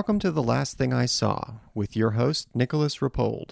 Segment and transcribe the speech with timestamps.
[0.00, 3.50] Welcome to The Last Thing I Saw with your host, Nicolas Rapold.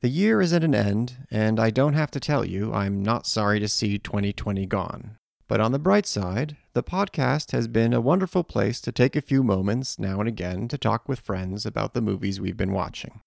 [0.00, 3.24] The year is at an end, and I don't have to tell you I'm not
[3.24, 5.16] sorry to see 2020 gone.
[5.46, 9.20] But on the bright side, the podcast has been a wonderful place to take a
[9.20, 13.20] few moments now and again to talk with friends about the movies we've been watching.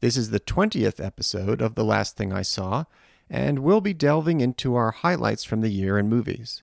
[0.00, 2.84] This is the 20th episode of The Last Thing I Saw,
[3.28, 6.62] and we'll be delving into our highlights from the year in movies.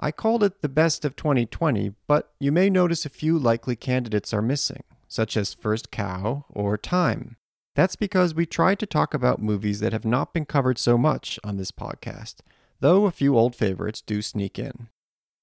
[0.00, 4.32] I called it the best of 2020, but you may notice a few likely candidates
[4.32, 7.36] are missing, such as First Cow or Time.
[7.74, 11.40] That's because we tried to talk about movies that have not been covered so much
[11.42, 12.36] on this podcast,
[12.78, 14.88] though a few old favorites do sneak in.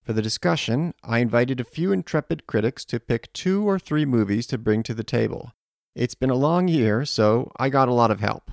[0.03, 4.47] For the discussion, I invited a few intrepid critics to pick two or three movies
[4.47, 5.51] to bring to the table.
[5.95, 8.51] It's been a long year, so I got a lot of help.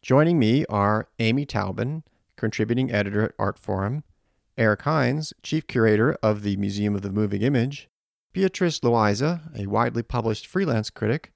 [0.00, 2.02] Joining me are Amy Taubin,
[2.36, 4.02] contributing editor at Artforum,
[4.62, 7.88] Eric Hynes, chief curator of the Museum of the Moving Image,
[8.32, 11.32] Beatrice Loayza, a widely published freelance critic,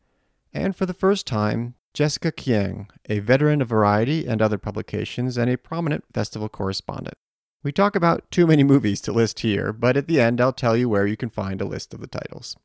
[0.52, 5.50] and for the first time, Jessica Kiang, a veteran of Variety and other publications and
[5.50, 7.16] a prominent festival correspondent.
[7.64, 10.76] We talk about too many movies to list here, but at the end I'll tell
[10.76, 12.56] you where you can find a list of the titles.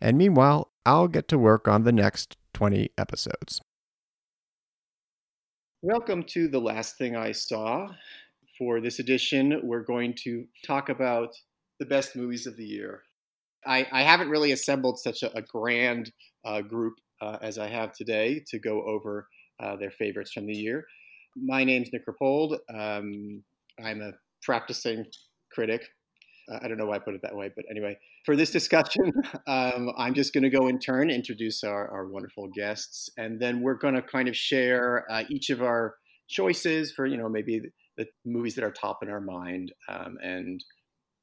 [0.00, 3.60] And meanwhile, I'll get to work on the next 20 episodes.
[5.82, 7.88] Welcome to The Last Thing I Saw.
[8.60, 11.30] For this edition, we're going to talk about
[11.78, 13.00] the best movies of the year.
[13.66, 16.12] I, I haven't really assembled such a, a grand
[16.44, 19.26] uh, group uh, as I have today to go over
[19.60, 20.84] uh, their favorites from the year.
[21.36, 22.58] My name's Nick Rapold.
[22.68, 23.42] Um,
[23.82, 24.12] I'm a
[24.42, 25.06] practicing
[25.50, 25.82] critic.
[26.52, 27.96] Uh, I don't know why I put it that way, but anyway,
[28.26, 29.10] for this discussion,
[29.46, 33.62] um, I'm just going to go in turn, introduce our, our wonderful guests, and then
[33.62, 35.94] we're going to kind of share uh, each of our
[36.28, 37.62] choices for, you know, maybe
[38.00, 39.72] the movies that are top in our mind.
[39.88, 40.64] Um, and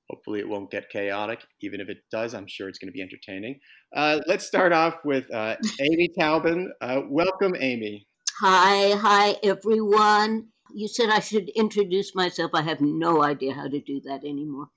[0.09, 1.43] hopefully it won't get chaotic.
[1.61, 3.59] Even if it does, I'm sure it's going to be entertaining.
[3.95, 6.67] Uh, let's start off with uh, Amy Taubin.
[6.79, 8.07] Uh, welcome, Amy.
[8.39, 10.47] Hi, hi, everyone.
[10.73, 12.51] You said I should introduce myself.
[12.53, 14.67] I have no idea how to do that anymore.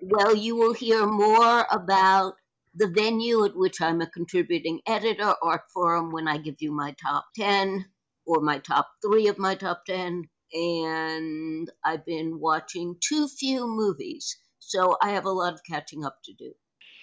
[0.00, 2.34] Well, you will hear more about
[2.74, 6.94] the venue at which I'm a contributing editor, Art Forum, when I give you my
[7.02, 7.84] top 10
[8.26, 14.36] or my top three of my top 10 and I've been watching too few movies.
[14.58, 16.52] So I have a lot of catching up to do,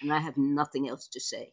[0.02, 1.52] and I have nothing else to say.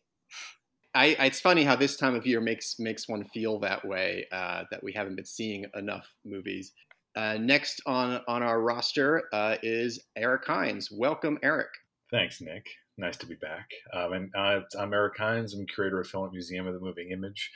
[0.94, 4.64] I, it's funny how this time of year makes makes one feel that way uh,
[4.72, 6.72] that we haven't been seeing enough movies.
[7.16, 10.88] Uh, next on on our roster uh, is Eric Hynes.
[10.92, 11.68] Welcome, Eric.
[12.12, 12.66] Thanks, Nick.
[12.98, 13.68] Nice to be back.
[13.94, 15.54] Um, and uh, I'm Eric Hynes.
[15.54, 17.52] I'm curator of Film at Museum of the Moving Image,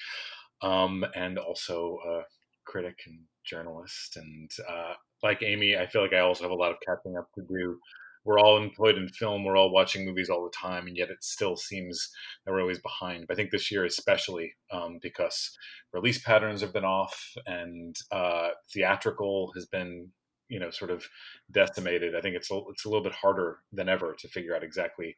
[0.61, 2.21] um, and also a
[2.69, 4.17] critic and journalist.
[4.17, 4.93] And uh,
[5.23, 7.79] like Amy, I feel like I also have a lot of catching up to do.
[8.25, 9.43] We're all employed in film.
[9.43, 12.09] We're all watching movies all the time, and yet it still seems
[12.45, 13.25] that we're always behind.
[13.27, 15.57] But I think this year, especially um, because
[15.93, 20.09] release patterns have been off and uh, theatrical has been,
[20.49, 21.05] you know, sort of
[21.51, 22.15] decimated.
[22.15, 25.15] I think it's a, it's a little bit harder than ever to figure out exactly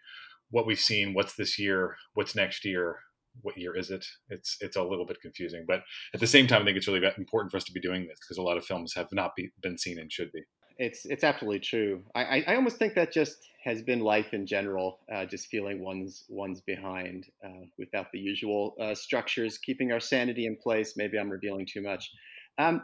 [0.52, 3.00] what we've seen, what's this year, what's next year,
[3.42, 4.06] what year is it?
[4.30, 5.82] It's it's a little bit confusing, but
[6.14, 8.20] at the same time, I think it's really important for us to be doing this
[8.20, 10.44] because a lot of films have not be, been seen and should be.
[10.78, 12.04] It's it's absolutely true.
[12.16, 16.24] I, I almost think that just has been life in general, uh, just feeling one's
[16.30, 20.94] one's behind uh, without the usual uh, structures, keeping our sanity in place.
[20.98, 22.10] Maybe I'm revealing too much.
[22.58, 22.82] Um,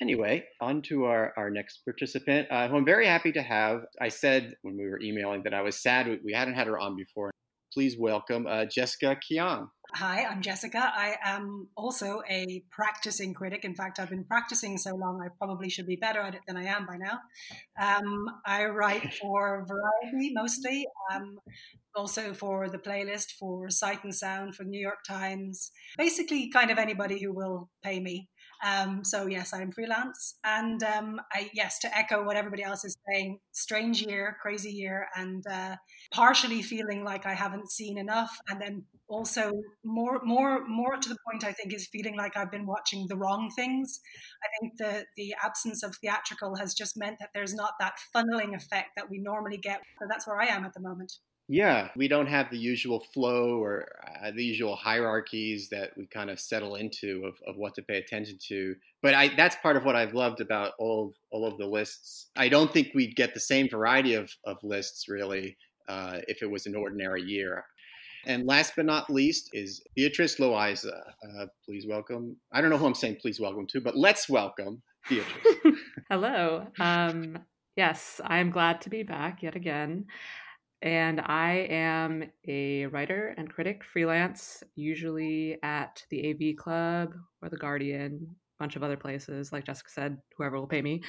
[0.00, 3.82] anyway, on to our, our next participant, uh, who I'm very happy to have.
[4.00, 6.78] I said when we were emailing that I was sad we, we hadn't had her
[6.78, 7.30] on before.
[7.76, 9.68] Please welcome uh, Jessica Kiang.
[9.96, 10.78] Hi, I'm Jessica.
[10.96, 13.66] I am also a practicing critic.
[13.66, 16.56] In fact, I've been practicing so long, I probably should be better at it than
[16.56, 17.18] I am by now.
[17.78, 21.36] Um, I write for Variety mostly, um,
[21.94, 26.78] also for the playlist, for Sight and Sound, for New York Times, basically, kind of
[26.78, 28.30] anybody who will pay me.
[28.66, 32.96] Um, so yes, I'm freelance, and um, I, yes, to echo what everybody else is
[33.08, 35.76] saying, strange year, crazy year, and uh,
[36.12, 39.52] partially feeling like I haven't seen enough, and then also
[39.84, 43.16] more, more, more to the point, I think, is feeling like I've been watching the
[43.16, 44.00] wrong things.
[44.42, 48.56] I think the the absence of theatrical has just meant that there's not that funneling
[48.56, 49.80] effect that we normally get.
[50.00, 51.12] So that's where I am at the moment.
[51.48, 53.86] Yeah, we don't have the usual flow or
[54.20, 57.98] uh, the usual hierarchies that we kind of settle into of, of what to pay
[57.98, 58.74] attention to.
[59.00, 62.30] But I, that's part of what I've loved about all of, all of the lists.
[62.36, 65.56] I don't think we'd get the same variety of, of lists really
[65.88, 67.64] uh, if it was an ordinary year.
[68.26, 71.00] And last but not least is Beatrice Loayza.
[71.22, 72.36] Uh, please welcome.
[72.52, 75.56] I don't know who I'm saying please welcome to, but let's welcome Beatrice.
[76.10, 76.66] Hello.
[76.80, 77.38] Um,
[77.76, 80.06] yes, I am glad to be back yet again.
[80.82, 87.56] And I am a writer and critic freelance, usually at the AV Club or the
[87.56, 91.02] Guardian, a bunch of other places, like Jessica said, whoever will pay me.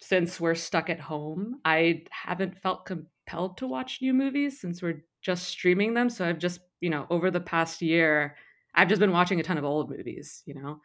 [0.00, 5.04] Since we're stuck at home, I haven't felt compelled to watch new movies since we're
[5.22, 6.08] just streaming them.
[6.10, 8.36] So I've just, you know, over the past year,
[8.74, 10.80] I've just been watching a ton of old movies, you know.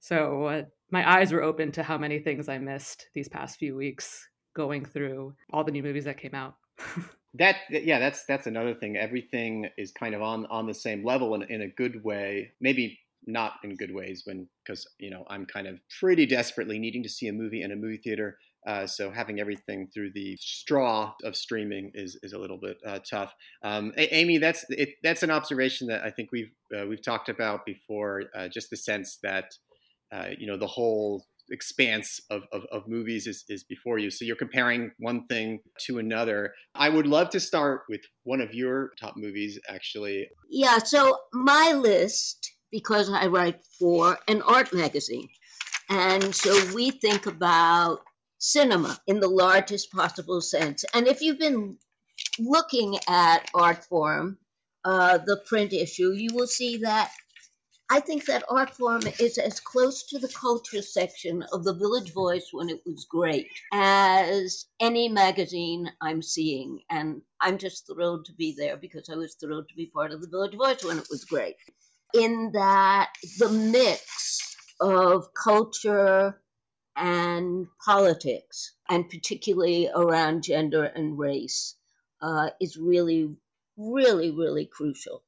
[0.00, 3.76] So uh, my eyes were open to how many things I missed these past few
[3.76, 6.56] weeks going through all the new movies that came out.
[7.34, 11.34] that yeah that's that's another thing everything is kind of on on the same level
[11.34, 15.46] in, in a good way maybe not in good ways when because you know i'm
[15.46, 18.36] kind of pretty desperately needing to see a movie in a movie theater
[18.66, 23.00] uh, so having everything through the straw of streaming is, is a little bit uh,
[23.08, 23.34] tough.
[23.64, 27.66] Um, Amy, that's it, that's an observation that I think we've uh, we've talked about
[27.66, 28.24] before.
[28.34, 29.52] Uh, just the sense that
[30.12, 34.10] uh, you know the whole expanse of, of, of, movies is, is before you.
[34.10, 36.54] So you're comparing one thing to another.
[36.74, 40.28] I would love to start with one of your top movies, actually.
[40.50, 45.28] Yeah, so my list, because I write for an art magazine.
[45.88, 48.00] And so we think about
[48.38, 50.84] cinema in the largest possible sense.
[50.94, 51.76] And if you've been
[52.38, 54.36] looking at Artforum,
[54.84, 57.10] uh, the print issue, you will see that
[57.92, 62.48] I think that Artforum is as close to the culture section of the Village Voice
[62.50, 66.80] when it was great as any magazine I'm seeing.
[66.88, 70.22] And I'm just thrilled to be there because I was thrilled to be part of
[70.22, 71.56] the Village Voice when it was great.
[72.14, 76.40] In that the mix of culture
[76.96, 81.74] and politics, and particularly around gender and race,
[82.22, 83.36] uh, is really,
[83.76, 85.22] really, really crucial.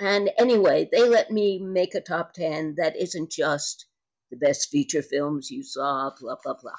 [0.00, 3.86] And anyway, they let me make a top 10 that isn't just
[4.30, 6.76] the best feature films you saw, blah, blah, blah.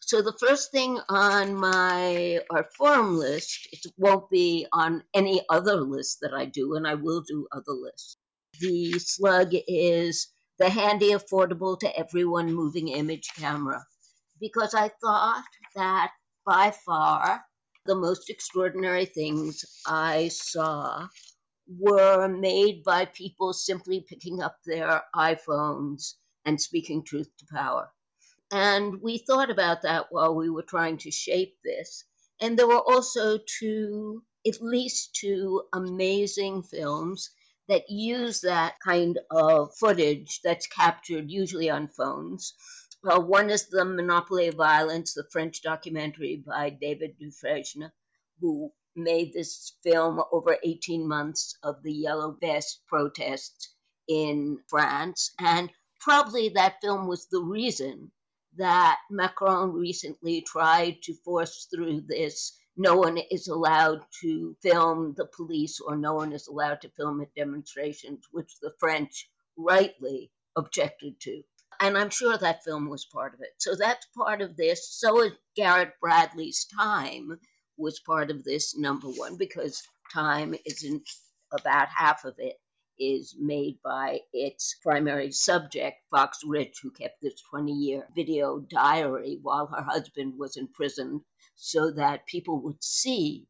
[0.00, 6.18] So the first thing on my Artforum list, it won't be on any other list
[6.22, 8.16] that I do, and I will do other lists.
[8.60, 10.28] The slug is
[10.58, 13.84] the handy, affordable to everyone moving image camera.
[14.40, 15.44] Because I thought
[15.74, 16.10] that
[16.44, 17.42] by far
[17.86, 21.08] the most extraordinary things I saw
[21.78, 26.14] were made by people simply picking up their iPhones
[26.44, 27.92] and speaking truth to power.
[28.52, 32.04] And we thought about that while we were trying to shape this.
[32.40, 37.30] And there were also two, at least two amazing films
[37.68, 42.54] that use that kind of footage that's captured usually on phones.
[43.04, 47.92] Well, one is The Monopoly of Violence, the French documentary by David Dufresne,
[48.40, 53.74] who made this film over 18 months of the Yellow Vest protests
[54.08, 55.32] in France.
[55.38, 55.70] And
[56.00, 58.10] probably that film was the reason
[58.56, 65.26] that Macron recently tried to force through this no one is allowed to film the
[65.26, 71.20] police or no one is allowed to film at demonstrations, which the French rightly objected
[71.20, 71.42] to.
[71.80, 73.50] And I'm sure that film was part of it.
[73.58, 74.88] So that's part of this.
[74.90, 77.38] So is Garrett Bradley's time,
[77.80, 79.82] was part of this number one because
[80.12, 81.08] time isn't
[81.52, 82.56] about half of it
[82.98, 89.38] is made by its primary subject, Fox Rich, who kept this 20 year video diary
[89.40, 91.24] while her husband was in prison
[91.56, 93.46] so that people would see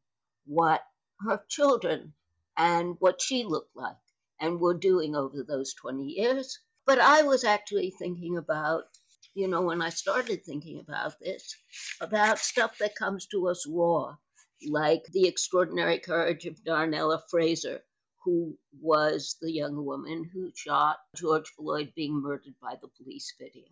[0.46, 0.82] what
[1.20, 2.14] her children
[2.56, 3.96] and what she looked like
[4.40, 6.58] and were doing over those 20 years.
[6.86, 8.84] But I was actually thinking about
[9.34, 11.56] you know, when I started thinking about this,
[12.00, 14.16] about stuff that comes to us raw,
[14.68, 17.80] like the extraordinary courage of Darnella Frazier,
[18.24, 23.64] who was the young woman who shot George Floyd being murdered by the police video.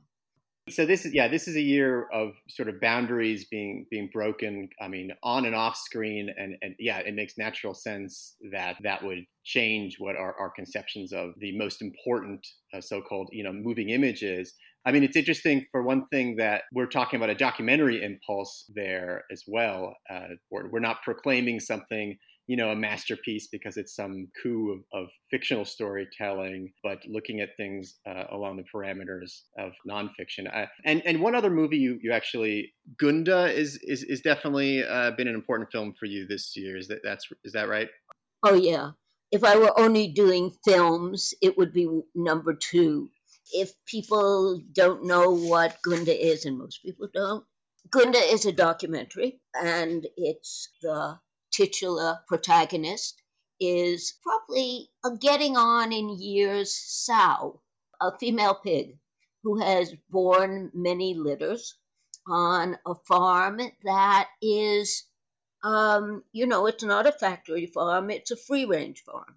[0.70, 4.68] So this is yeah, this is a year of sort of boundaries being being broken.
[4.80, 9.02] I mean, on and off screen, and and yeah, it makes natural sense that that
[9.02, 13.90] would change what our, our conceptions of the most important uh, so-called you know moving
[13.90, 14.54] images.
[14.88, 19.24] I mean, it's interesting for one thing that we're talking about a documentary impulse there
[19.30, 19.94] as well.
[20.08, 22.16] Uh, we're, we're not proclaiming something
[22.46, 27.50] you know a masterpiece because it's some coup of, of fictional storytelling, but looking at
[27.58, 30.48] things uh, along the parameters of nonfiction.
[30.50, 35.10] Uh, and and one other movie you you actually Gunda is is is definitely uh,
[35.10, 36.78] been an important film for you this year.
[36.78, 37.88] Is that that's is that right?
[38.42, 38.92] Oh yeah.
[39.30, 43.10] If I were only doing films, it would be number two.
[43.52, 47.44] If people don't know what Gunda is, and most people don't,
[47.90, 51.18] Gunda is a documentary, and it's the
[51.52, 53.22] titular protagonist
[53.60, 57.60] is probably a getting on in years sow,
[58.00, 58.98] a female pig
[59.44, 61.74] who has borne many litters
[62.26, 65.04] on a farm that is
[65.64, 69.36] Um, you know, it's not a factory farm, it's a free range farm.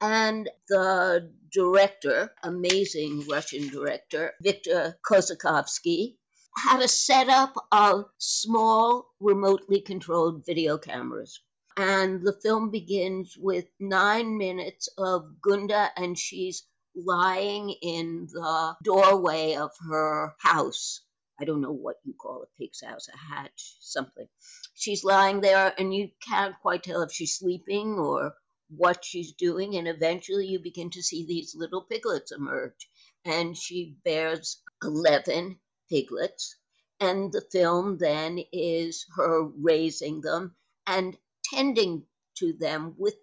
[0.00, 6.16] And the director, amazing Russian director, Viktor Kossakovsky,
[6.56, 11.40] had a setup of small, remotely controlled video cameras.
[11.76, 16.64] And the film begins with nine minutes of Gunda, and she's
[16.94, 21.02] lying in the doorway of her house.
[21.40, 24.26] I don't know what you call a pig's house, a hatch, something.
[24.74, 28.34] She's lying there, and you can't quite tell if she's sleeping or
[28.76, 29.76] what she's doing.
[29.76, 32.88] And eventually, you begin to see these little piglets emerge.
[33.24, 35.58] And she bears 11
[35.88, 36.56] piglets.
[37.00, 40.54] And the film then is her raising them
[40.86, 41.16] and
[41.52, 42.04] tending
[42.36, 43.14] to them with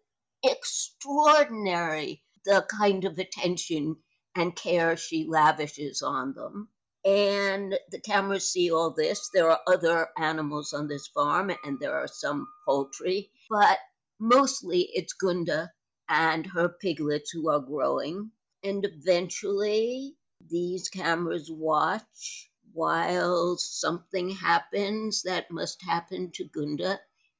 [0.44, 3.98] extraordinary the kind of attention
[4.36, 6.70] and care she lavishes on them.
[7.04, 9.30] And the cameras see all this.
[9.34, 13.80] There are other animals on this farm, and there are some poultry, but
[14.20, 15.72] mostly it's Gunda
[16.10, 18.32] and her piglets who are growing.
[18.64, 20.16] And eventually,
[20.50, 27.00] these cameras watch while something happens that must happen to Gunda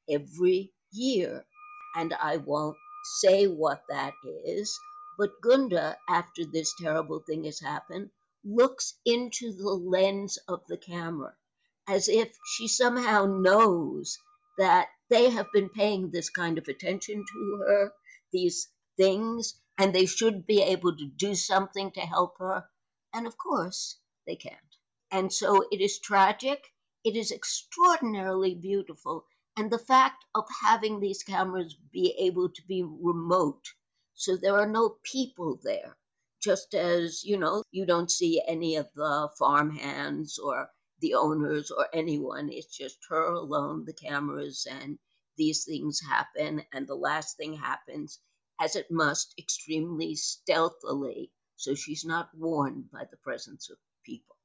[0.10, 1.46] every year.
[1.96, 2.78] And I won't
[3.20, 4.14] say what that
[4.46, 4.80] is,
[5.18, 8.10] but Gunda, after this terrible thing has happened,
[8.44, 11.34] looks into the lens of the camera
[11.88, 14.18] as if she somehow knows
[14.58, 17.94] that they have been paying this kind of attention to her,
[18.32, 22.66] these things, and they should be able to do something to help her.
[23.14, 24.56] And of course, they can't.
[25.12, 26.62] And so it is tragic.
[27.04, 29.26] It is extraordinarily beautiful.
[29.56, 33.66] And the fact of having these cameras be able to be remote,
[34.14, 35.96] so there are no people there,
[36.44, 41.72] just as, you know, you don't see any of the farm hands or the owners
[41.72, 42.50] or anyone.
[42.52, 44.98] It's just her alone, the cameras, and
[45.38, 46.64] these things happen.
[46.74, 48.20] And the last thing happens,
[48.60, 54.36] as it must, extremely stealthily, so she's not warned by the presence of people.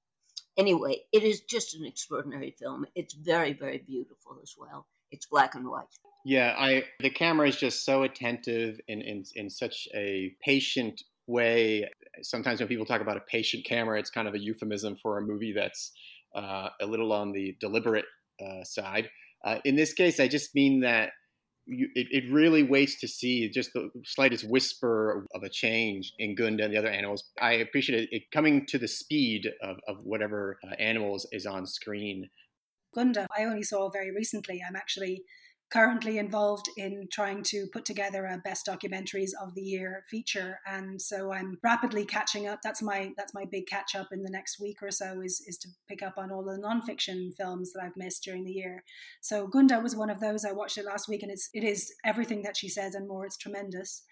[0.56, 2.87] Anyway, it is just an extraordinary film.
[2.94, 4.87] It's very, very beautiful as well.
[5.11, 5.87] It's black and white.
[6.25, 11.88] Yeah, I the camera is just so attentive in in, in such a patient way.
[12.23, 15.23] Sometimes when people talk about a patient camera, it's kind of a euphemism for a
[15.23, 15.92] movie that's
[16.35, 18.05] uh, a little on the deliberate
[18.45, 19.09] uh, side.
[19.45, 21.11] Uh, in this case, I just mean that
[21.67, 26.35] you, it, it, really waits to see just the slightest whisper of a change in
[26.35, 27.25] Gunda and the other animals.
[27.41, 32.29] I appreciate it, coming to the speed of, of whatever uh, animals is on screen.
[32.95, 34.61] Gunda, I only saw very recently.
[34.67, 35.23] I'm actually
[35.73, 40.59] currently involved in trying to put together a best documentaries of the year feature.
[40.67, 42.61] And so i'm rapidly catching up.
[42.62, 45.57] That's my that's my big catch up in the next week or so is is
[45.59, 48.85] to pick up on all the nonfiction films that i've missed during the year.
[49.23, 50.45] So gunda was one of those.
[50.45, 53.25] I watched it last week and it's it is everything that she says and more.
[53.25, 54.02] It's tremendous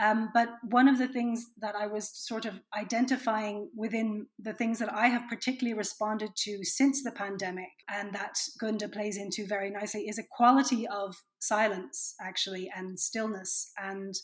[0.00, 4.78] um, but one of the things that I was sort of identifying within the things
[4.78, 9.70] that I have particularly responded to since the pandemic, and that Gunda plays into very
[9.70, 13.72] nicely, is a quality of silence, actually, and stillness.
[13.76, 14.14] And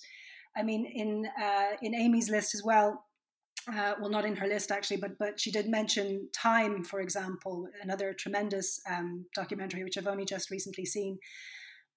[0.57, 3.05] I mean, in uh, in Amy's list as well,
[3.69, 7.67] uh, well, not in her list actually, but but she did mention Time, for example,
[7.83, 11.19] another tremendous um, documentary which I've only just recently seen.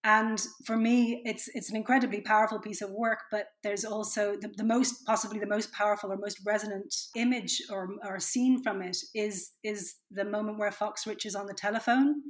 [0.04, 3.20] And for me, it's it's an incredibly powerful piece of work.
[3.32, 7.90] But there's also the, the most possibly the most powerful or most resonant image or,
[8.06, 12.22] or scene from it is is the moment where Fox Rich is on the telephone,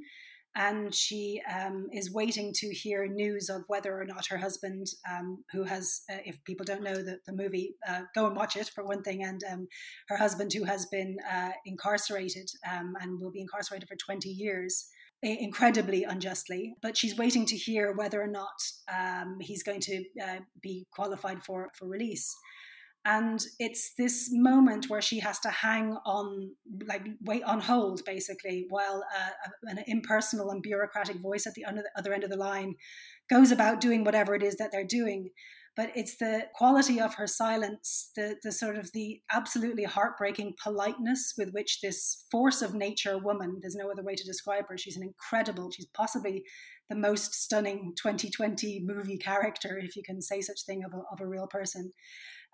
[0.58, 5.44] and she um, is waiting to hear news of whether or not her husband, um,
[5.52, 8.72] who has, uh, if people don't know the, the movie, uh, go and watch it
[8.74, 9.68] for one thing, and um,
[10.08, 14.88] her husband, who has been uh, incarcerated um, and will be incarcerated for 20 years
[15.24, 18.62] incredibly unjustly, but she's waiting to hear whether or not
[18.94, 22.36] um, he's going to uh, be qualified for, for release.
[23.06, 26.52] And it's this moment where she has to hang on,
[26.88, 32.14] like wait on hold, basically, while uh, an impersonal and bureaucratic voice at the other
[32.14, 32.76] end of the line
[33.30, 35.30] goes about doing whatever it is that they're doing
[35.78, 41.36] but it's the quality of her silence, the, the sort of the absolutely heartbreaking politeness
[41.38, 44.98] with which this force of nature woman, there's no other way to describe her, she's
[44.98, 46.44] an incredible, she's possibly
[46.90, 51.22] the most stunning 2020 movie character, if you can say such thing of a, of
[51.22, 51.94] a real person.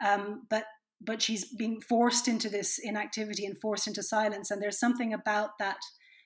[0.05, 0.65] Um, but
[1.05, 5.57] but she's being forced into this inactivity and forced into silence, and there's something about
[5.59, 5.79] that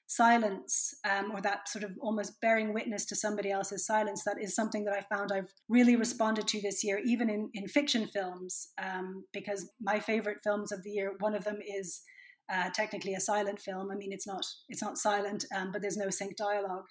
[0.08, 4.56] silence um, or that sort of almost bearing witness to somebody else's silence that is
[4.56, 8.70] something that i found i've really responded to this year even in, in fiction films
[8.82, 12.02] um, because my favorite films of the year one of them is
[12.50, 13.92] uh, technically a silent film.
[13.92, 16.86] I mean it's not it's not silent um, but there's no sync dialogue.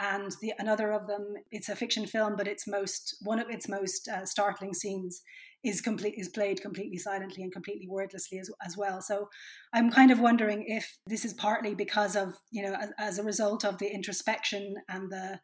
[0.00, 3.68] And the another of them it's a fiction film but its most one of its
[3.68, 5.22] most uh, startling scenes
[5.64, 9.28] is complete is played completely silently and completely wordlessly as, as well so
[9.72, 13.24] i'm kind of wondering if this is partly because of you know as, as a
[13.24, 15.40] result of the introspection and the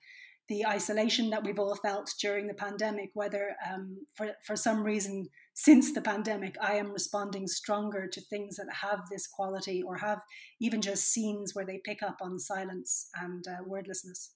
[0.49, 5.29] the isolation that we've all felt during the pandemic whether um, for for some reason
[5.63, 10.23] since the pandemic, I am responding stronger to things that have this quality or have
[10.59, 14.33] even just scenes where they pick up on silence and uh, wordlessness.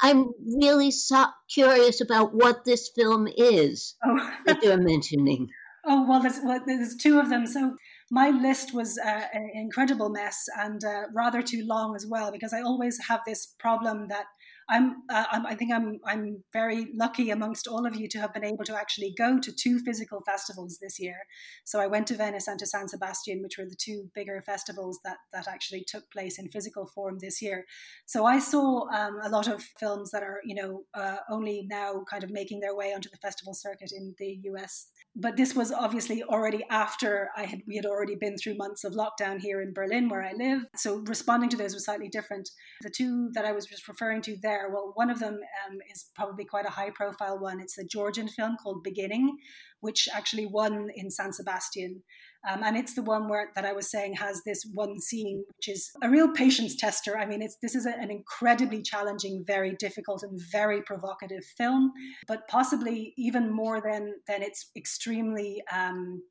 [0.00, 4.30] I'm really so curious about what this film is oh.
[4.46, 5.48] that you're mentioning.
[5.84, 7.44] Oh, well there's, well, there's two of them.
[7.44, 7.74] So
[8.08, 12.52] my list was uh, an incredible mess and uh, rather too long as well, because
[12.52, 14.26] I always have this problem that
[14.68, 18.32] I'm, uh, I'm, i think I'm, I'm very lucky amongst all of you to have
[18.32, 21.16] been able to actually go to two physical festivals this year.
[21.64, 25.00] So I went to Venice and to San Sebastian, which were the two bigger festivals
[25.04, 27.64] that, that actually took place in physical form this year.
[28.06, 32.04] So I saw um, a lot of films that are, you know, uh, only now
[32.08, 34.88] kind of making their way onto the festival circuit in the US.
[35.14, 38.94] But this was obviously already after I had we had already been through months of
[38.94, 40.62] lockdown here in Berlin, where I live.
[40.76, 42.48] So responding to those was slightly different.
[42.80, 44.70] The two that I was just referring to there there.
[44.70, 47.60] Well, one of them um, is probably quite a high profile one.
[47.60, 49.36] It's a Georgian film called Beginning,
[49.80, 52.02] which actually won in San Sebastian.
[52.48, 55.68] Um, and it's the one where that I was saying has this one scene, which
[55.68, 57.16] is a real patience tester.
[57.16, 61.92] I mean, it's this is a, an incredibly challenging, very difficult, and very provocative film,
[62.26, 66.22] but possibly even more than than it's extremely um,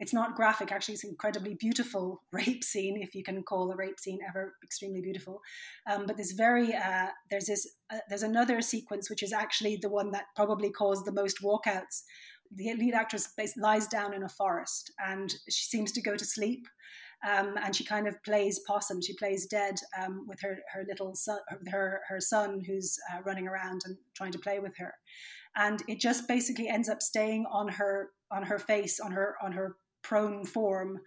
[0.00, 0.72] it's not graphic.
[0.72, 4.54] Actually it's an incredibly beautiful rape scene if you can call a rape scene ever
[4.62, 5.40] extremely beautiful.
[5.90, 9.88] Um, but there's very uh, there's this uh, there's another sequence which is actually the
[9.88, 12.02] one that probably caused the most walkouts.
[12.50, 16.66] The lead actress lies down in a forest and she seems to go to sleep
[17.26, 19.02] um, and she kind of plays possum.
[19.02, 21.38] She plays dead um, with her her little son,
[21.70, 24.94] her her son who's uh, running around and trying to play with her,
[25.56, 29.52] and it just basically ends up staying on her on her face on her on
[29.52, 29.76] her
[30.08, 30.98] prone form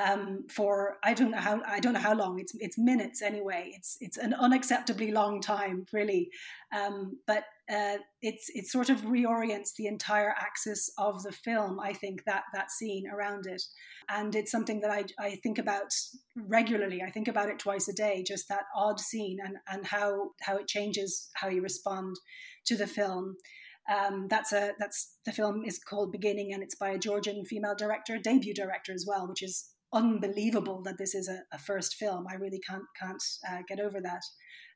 [0.00, 2.38] um, for I don't know how I don't know how long.
[2.38, 3.72] It's it's minutes anyway.
[3.74, 6.30] It's it's an unacceptably long time, really.
[6.74, 11.80] Um, but uh, it's it sort of reorients the entire axis of the film.
[11.80, 13.62] I think that that scene around it,
[14.08, 15.92] and it's something that I I think about
[16.36, 17.02] regularly.
[17.02, 18.22] I think about it twice a day.
[18.26, 22.16] Just that odd scene and and how how it changes how you respond
[22.66, 23.36] to the film.
[23.92, 27.74] Um, that's a that's the film is called Beginning, and it's by a Georgian female
[27.76, 32.26] director, debut director as well, which is unbelievable that this is a, a first film.
[32.28, 34.22] I really can't can't uh, get over that.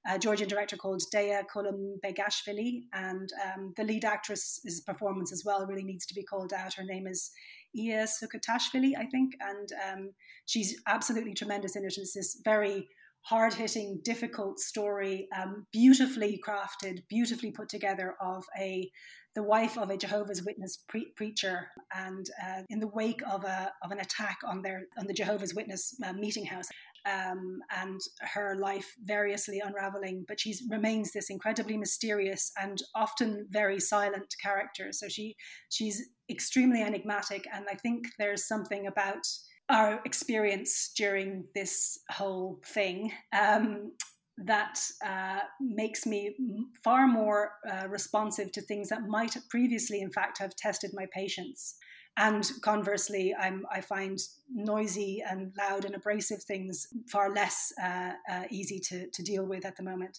[0.07, 5.83] A Georgian director called Dea Kulumbegashvili, and um, the lead actress's performance as well really
[5.85, 6.75] needs to be called out.
[6.75, 7.31] Her name is
[7.75, 10.11] Ia Sukhitashvili, I think, and um,
[10.47, 11.94] she's absolutely tremendous in it.
[11.97, 12.88] It's this very
[13.29, 18.91] hard hitting, difficult story, um, beautifully crafted, beautifully put together of a
[19.35, 23.71] the wife of a Jehovah's Witness pre- preacher, and uh, in the wake of a
[23.85, 26.69] of an attack on their on the Jehovah's Witness uh, meeting house,
[27.07, 28.01] um, and
[28.35, 30.25] her life variously unraveling.
[30.27, 34.88] But she remains this incredibly mysterious and often very silent character.
[34.93, 35.37] So she
[35.69, 39.25] she's extremely enigmatic, and I think there's something about
[39.71, 43.93] our experience during this whole thing um,
[44.39, 46.35] that uh, makes me
[46.83, 51.77] far more uh, responsive to things that might previously, in fact, have tested my patience.
[52.17, 54.19] And conversely, I'm, i find
[54.53, 59.65] noisy and loud and abrasive things far less uh, uh, easy to, to deal with
[59.65, 60.19] at the moment.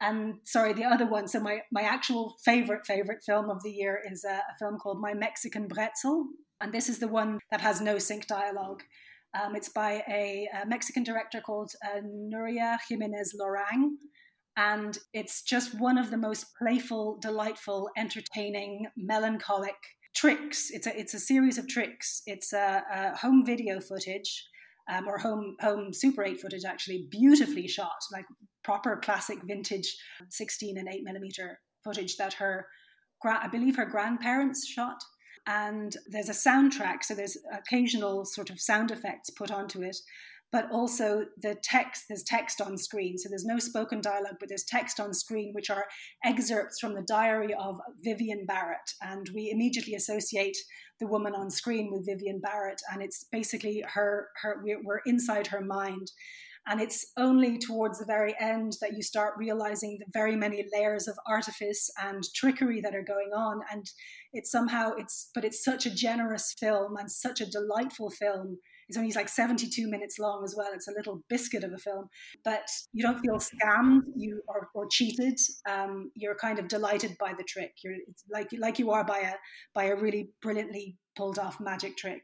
[0.00, 1.28] And sorry, the other one.
[1.28, 5.00] So my my actual favorite favorite film of the year is a, a film called
[5.00, 6.24] My Mexican Bretzel,
[6.60, 8.82] and this is the one that has no sync dialogue.
[9.40, 13.96] Um, it's by a, a, Mexican director called uh, Nuria Giménez Lorang.
[14.56, 19.74] And it's just one of the most playful, delightful, entertaining, melancholic
[20.14, 20.70] tricks.
[20.70, 22.22] It's a, it's a series of tricks.
[22.26, 24.46] It's a, a home video footage
[24.88, 28.26] um, or home home Super 8 footage, actually, beautifully shot, like
[28.62, 29.96] proper classic vintage
[30.30, 32.66] 16 and 8 millimeter footage that her,
[33.24, 35.02] I believe her grandparents shot
[35.46, 39.96] and there's a soundtrack, so there's occasional sort of sound effects put onto it,
[40.54, 43.18] but also the text, there's text on screen.
[43.18, 45.86] So there's no spoken dialogue, but there's text on screen, which are
[46.24, 48.92] excerpts from the diary of Vivian Barrett.
[49.02, 50.56] And we immediately associate
[51.00, 55.60] the woman on screen with Vivian Barrett, and it's basically her, her we're inside her
[55.60, 56.12] mind.
[56.66, 61.06] And it's only towards the very end that you start realizing the very many layers
[61.08, 63.60] of artifice and trickery that are going on.
[63.70, 63.84] And
[64.32, 68.98] it's somehow it's but it's such a generous film and such a delightful film it's
[68.98, 70.70] only like 72 minutes long as well.
[70.74, 72.08] It's a little biscuit of a film,
[72.44, 75.38] but you don't feel scammed you or, or cheated.
[75.68, 77.72] Um, you're kind of delighted by the trick.
[77.82, 77.96] You're
[78.30, 79.32] like like you are by a
[79.74, 82.22] by a really brilliantly pulled off magic trick.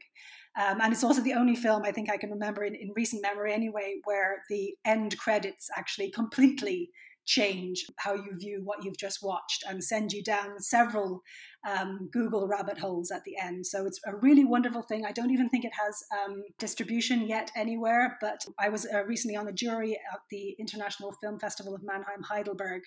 [0.59, 3.21] Um, and it's also the only film I think I can remember in, in recent
[3.21, 6.89] memory anyway where the end credits actually completely
[7.25, 11.21] change how you view what you've just watched and send you down several
[11.69, 13.65] um, Google rabbit holes at the end.
[13.65, 15.05] So it's a really wonderful thing.
[15.05, 19.37] I don't even think it has um, distribution yet anywhere, but I was uh, recently
[19.37, 22.81] on a jury at the International Film Festival of Mannheim Heidelberg.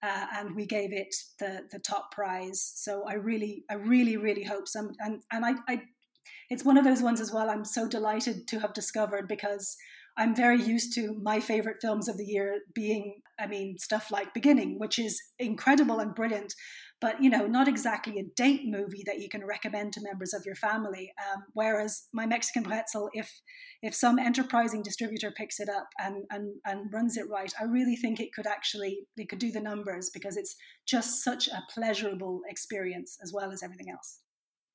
[0.00, 2.72] Uh, and we gave it the the top prize.
[2.76, 4.92] So I really, I really, really hope some.
[5.00, 5.82] And and I, I,
[6.50, 7.50] it's one of those ones as well.
[7.50, 9.76] I'm so delighted to have discovered because
[10.18, 14.34] I'm very used to my favorite films of the year being, I mean, stuff like
[14.34, 16.54] Beginning, which is incredible and brilliant,
[17.00, 20.42] but you know, not exactly a date movie that you can recommend to members of
[20.44, 21.12] your family.
[21.20, 23.30] Um, whereas my Mexican Pretzel, if
[23.80, 27.94] if some enterprising distributor picks it up and, and and runs it right, I really
[27.94, 32.40] think it could actually it could do the numbers because it's just such a pleasurable
[32.48, 34.18] experience as well as everything else.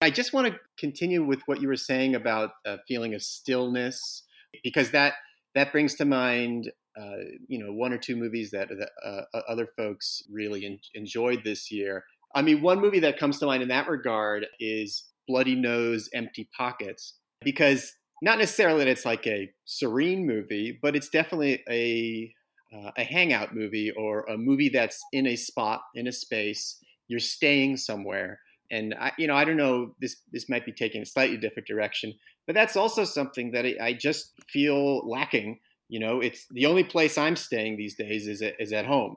[0.04, 4.24] I just want to continue with what you were saying about a feeling of stillness
[4.64, 5.14] because that
[5.56, 8.70] that brings to mind uh, you know one or two movies that,
[9.04, 12.04] uh, other folks really in, enjoyed this year.
[12.36, 16.50] I mean, one movie that comes to mind in that regard is Bloody Nose, Empty
[16.56, 22.34] Pockets, because not necessarily that it's like a serene movie, but it's definitely a
[22.76, 26.78] uh, a hangout movie or a movie that's in a spot in a space.
[27.08, 28.40] You're staying somewhere,
[28.74, 29.96] and I, you know, I don't know.
[30.02, 32.14] This this might be taking a slightly different direction,
[32.48, 35.60] but that's also something that I just feel lacking.
[35.90, 39.16] You know, it's the only place I'm staying these days is at, is at home.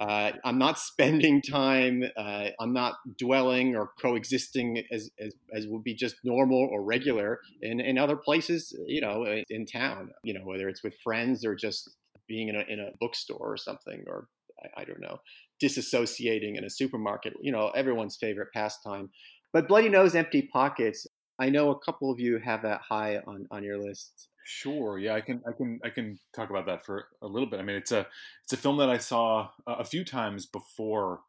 [0.00, 2.02] Uh, I'm not spending time.
[2.16, 7.40] Uh, I'm not dwelling or coexisting as, as, as would be just normal or regular
[7.60, 8.74] in, in other places.
[8.86, 10.10] You know, in town.
[10.22, 11.90] You know, whether it's with friends or just
[12.26, 14.28] being in a in a bookstore or something, or
[14.62, 15.18] I, I don't know,
[15.64, 17.34] disassociating in a supermarket.
[17.40, 19.10] You know, everyone's favorite pastime.
[19.52, 21.06] But Bloody Nose, Empty Pockets
[21.38, 24.28] I know a couple of you have that high on on your list.
[24.46, 24.98] Sure.
[24.98, 27.60] Yeah, I can I can I can talk about that for a little bit.
[27.60, 28.06] I mean, it's a
[28.44, 31.20] it's a film that I saw a few times before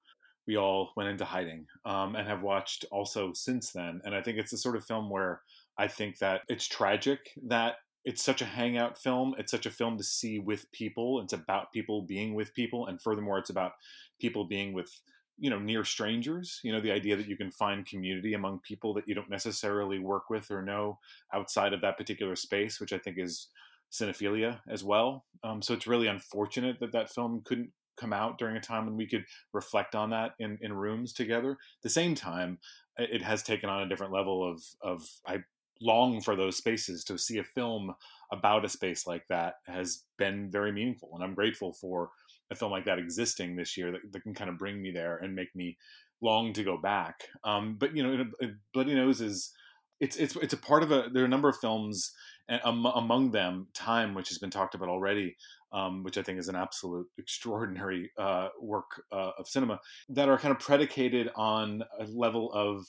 [0.48, 4.02] we all went into hiding, um, and have watched also since then.
[4.06, 5.42] And I think it's the sort of film where
[5.78, 9.34] I think that it's tragic that it's such a hangout film.
[9.38, 11.20] It's such a film to see with people.
[11.22, 13.74] It's about people being with people, and furthermore, it's about
[14.22, 15.02] people being with
[15.38, 18.94] you know near strangers you know the idea that you can find community among people
[18.94, 20.98] that you don't necessarily work with or know
[21.34, 23.48] outside of that particular space which i think is
[23.92, 28.56] cinephilia as well um, so it's really unfortunate that that film couldn't come out during
[28.56, 32.16] a time when we could reflect on that in, in rooms together at the same
[32.16, 32.58] time
[32.98, 35.38] it has taken on a different level of of i
[35.82, 37.94] long for those spaces to see a film
[38.32, 42.10] about a space like that has been very meaningful and i'm grateful for
[42.52, 45.18] a film like that existing this year that, that can kind of bring me there
[45.18, 45.78] and make me
[46.22, 47.28] long to go back.
[47.44, 48.26] Um, but you know,
[48.74, 49.52] Bloody Nose is
[50.00, 51.10] it's it's it's a part of a.
[51.12, 52.12] There are a number of films,
[52.50, 55.38] and among them, Time, which has been talked about already,
[55.72, 60.38] um, which I think is an absolute extraordinary uh, work uh, of cinema that are
[60.38, 62.86] kind of predicated on a level of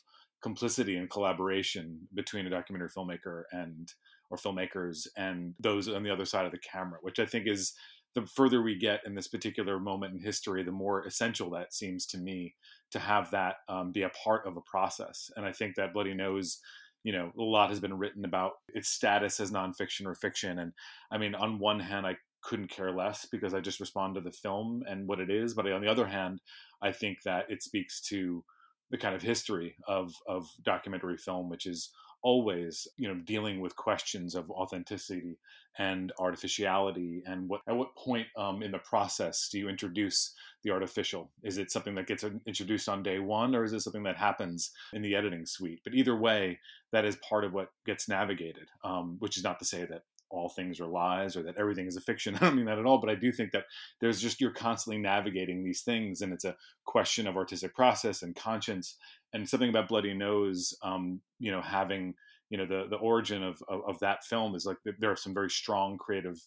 [0.46, 3.92] complicity and collaboration between a documentary filmmaker and
[4.30, 7.72] or filmmakers and those on the other side of the camera, which I think is
[8.14, 12.06] the further we get in this particular moment in history, the more essential that seems
[12.06, 12.54] to me
[12.92, 15.32] to have that um, be a part of a process.
[15.34, 16.60] And I think that Bloody Nose,
[17.02, 20.60] you know, a lot has been written about its status as nonfiction or fiction.
[20.60, 20.72] And
[21.10, 24.30] I mean, on one hand, I couldn't care less because I just respond to the
[24.30, 25.54] film and what it is.
[25.54, 26.40] But on the other hand,
[26.80, 28.44] I think that it speaks to
[28.90, 31.90] the kind of history of of documentary film, which is
[32.22, 35.38] always you know dealing with questions of authenticity
[35.78, 40.70] and artificiality and what at what point um, in the process do you introduce the
[40.70, 41.30] artificial?
[41.42, 44.70] Is it something that gets introduced on day one or is it something that happens
[44.92, 45.80] in the editing suite?
[45.84, 46.58] But either way
[46.92, 50.48] that is part of what gets navigated um, which is not to say that all
[50.48, 52.34] things are lies or that everything is a fiction.
[52.40, 53.64] I don't mean that at all, but I do think that
[54.00, 58.34] there's just you're constantly navigating these things, and it's a question of artistic process and
[58.34, 58.96] conscience,
[59.32, 62.14] and something about Bloody Nose, um, you know, having
[62.50, 65.34] you know the the origin of, of, of that film is like there are some
[65.34, 66.40] very strong creative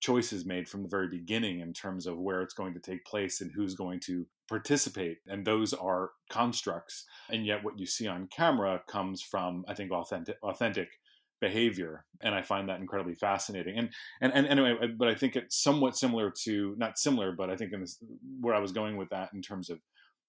[0.00, 3.40] choices made from the very beginning in terms of where it's going to take place
[3.40, 5.16] and who's going to participate.
[5.26, 7.06] And those are constructs.
[7.30, 10.88] And yet what you see on camera comes from i think authentic authentic
[11.40, 13.76] behavior and i find that incredibly fascinating.
[13.76, 17.56] And and, and anyway but i think it's somewhat similar to not similar but i
[17.56, 17.98] think in this
[18.40, 19.78] where i was going with that in terms of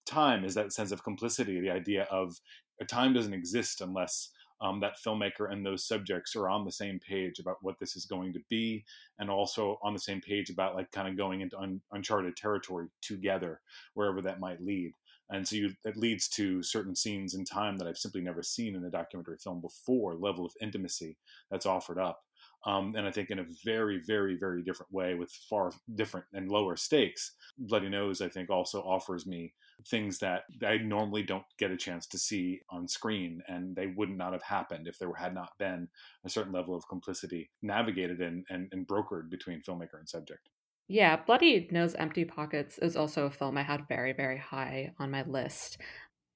[0.05, 2.35] time is that sense of complicity the idea of
[2.81, 4.29] a time doesn't exist unless
[4.61, 8.05] um, that filmmaker and those subjects are on the same page about what this is
[8.05, 8.83] going to be
[9.19, 12.87] and also on the same page about like kind of going into un- uncharted territory
[13.01, 13.61] together
[13.93, 14.91] wherever that might lead
[15.29, 18.75] and so you, it leads to certain scenes in time that i've simply never seen
[18.75, 21.17] in a documentary film before level of intimacy
[21.51, 22.21] that's offered up
[22.65, 26.51] um, and I think in a very, very, very different way with far different and
[26.51, 27.33] lower stakes.
[27.57, 29.53] Bloody Nose, I think, also offers me
[29.85, 34.09] things that I normally don't get a chance to see on screen, and they would
[34.09, 35.87] not have happened if there had not been
[36.25, 40.49] a certain level of complicity navigated and, and, and brokered between filmmaker and subject.
[40.87, 45.11] Yeah, Bloody Nose Empty Pockets is also a film I had very, very high on
[45.11, 45.77] my list.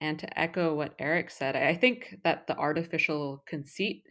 [0.02, 4.04] And to echo what Eric said, I think that the artificial conceit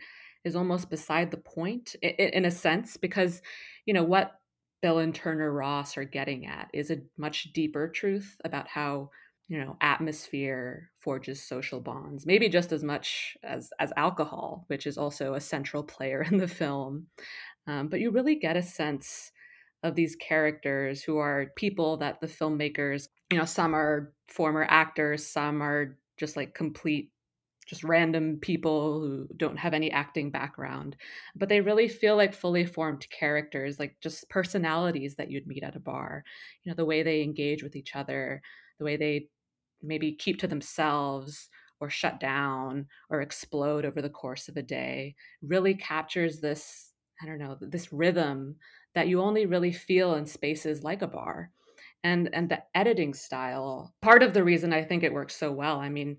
[0.44, 3.42] is almost beside the point in a sense because
[3.84, 4.39] you know what
[4.82, 9.10] bill and turner ross are getting at is a much deeper truth about how
[9.50, 14.96] you know atmosphere forges social bonds maybe just as much as as alcohol which is
[14.96, 17.06] also a central player in the film.
[17.66, 19.32] Um, but you really get a sense
[19.82, 25.26] of these characters who are people that the filmmakers you know some are former actors
[25.26, 27.10] some are just like complete
[27.70, 30.96] just random people who don't have any acting background.
[31.34, 35.76] But they really feel like fully formed characters like just personalities that you'd meet at
[35.76, 36.24] a bar.
[36.62, 38.42] You know the way they engage with each other
[38.80, 39.28] the way they
[39.80, 45.14] maybe keep to themselves or shut down or explode over the course of a day
[45.42, 48.56] really captures this i don't know this rhythm
[48.94, 51.52] that you only really feel in spaces like a bar.
[52.02, 55.78] And and the editing style part of the reason i think it works so well
[55.78, 56.16] i mean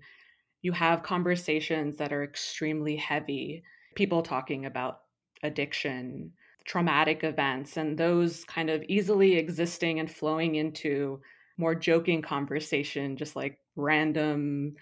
[0.62, 3.62] you have conversations that are extremely heavy,
[3.96, 5.00] people talking about
[5.42, 6.32] addiction,
[6.64, 11.20] traumatic events, and those kind of easily existing and flowing into
[11.58, 14.74] more joking conversation, just like random,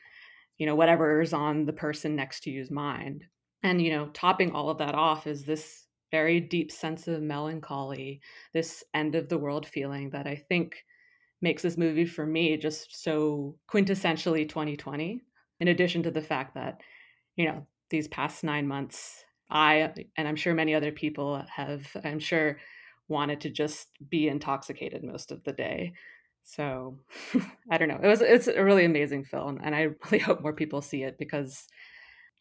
[0.58, 3.24] you know, whatever's on the person next to you's mind.
[3.62, 8.20] And, you know, topping all of that off is this very deep sense of melancholy,
[8.52, 10.84] this end of the world feeling that I think
[11.40, 15.22] makes this movie for me just so quintessentially 2020
[15.60, 16.80] in addition to the fact that
[17.36, 22.18] you know these past nine months i and i'm sure many other people have i'm
[22.18, 22.58] sure
[23.10, 25.92] wanted to just be intoxicated most of the day.
[26.44, 26.98] So
[27.70, 28.00] i don't know.
[28.02, 31.18] It was it's a really amazing film and i really hope more people see it
[31.18, 31.66] because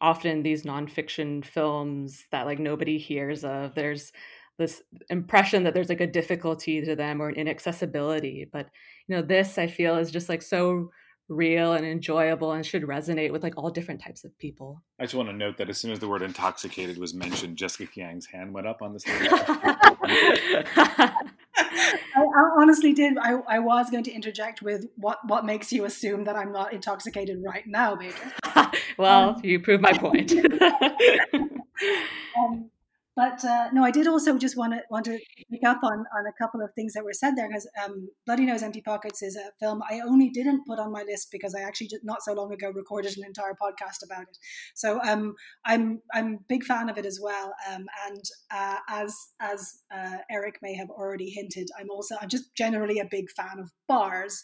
[0.00, 4.12] often these nonfiction films that like nobody hears of there's
[4.56, 8.48] this impression that there's like a difficulty to them or an inaccessibility.
[8.50, 8.68] But
[9.08, 10.90] you know this i feel is just like so
[11.30, 14.82] real and enjoyable and should resonate with like all different types of people.
[14.98, 17.90] I just want to note that as soon as the word intoxicated was mentioned, Jessica
[17.90, 19.30] Kiang's hand went up on the stage.
[21.56, 21.66] I,
[22.16, 23.16] I, honestly did.
[23.18, 26.72] I, I was going to interject with what what makes you assume that I'm not
[26.72, 28.32] intoxicated right now, Beatrice.
[28.98, 30.32] well, um, you prove my point.
[32.38, 32.69] um,
[33.20, 35.18] but uh, no, I did also just want to want to
[35.52, 38.46] pick up on, on a couple of things that were said there because um, Bloody
[38.46, 41.60] Nose Empty Pockets is a film I only didn't put on my list because I
[41.60, 44.38] actually just not so long ago recorded an entire podcast about it.
[44.74, 45.34] So um,
[45.66, 47.52] I'm I'm a big fan of it as well.
[47.70, 52.54] Um, and uh, as as uh, Eric may have already hinted, I'm also I'm just
[52.56, 54.42] generally a big fan of bars.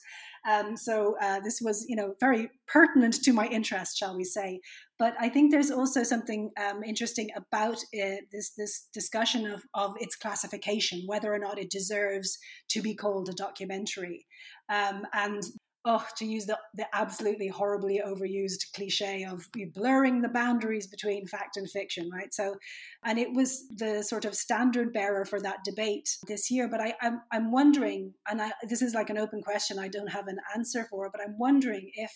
[0.48, 4.60] Um, so uh, this was, you know, very pertinent to my interest, shall we say.
[4.98, 10.16] But I think there's also something um, interesting about this this discussion of of its
[10.16, 12.38] classification, whether or not it deserves
[12.70, 14.26] to be called a documentary.
[14.68, 15.42] Um, and
[15.86, 21.56] oh, to use the, the absolutely horribly overused cliche of blurring the boundaries between fact
[21.56, 22.34] and fiction, right?
[22.34, 22.56] So,
[23.04, 26.68] and it was the sort of standard bearer for that debate this year.
[26.68, 30.10] But I, I'm, I'm wondering, and I, this is like an open question I don't
[30.10, 32.10] have an answer for, but I'm wondering if,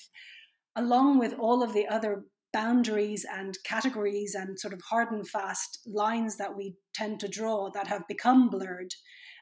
[0.75, 5.79] along with all of the other boundaries and categories and sort of hard and fast
[5.87, 8.93] lines that we tend to draw that have become blurred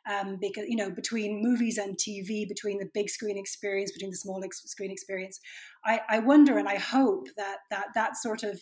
[0.08, 4.16] um, because you know between movies and TV, between the big screen experience, between the
[4.16, 5.38] small ex- screen experience,
[5.84, 8.60] I, I, wonder and I hope that that that sort of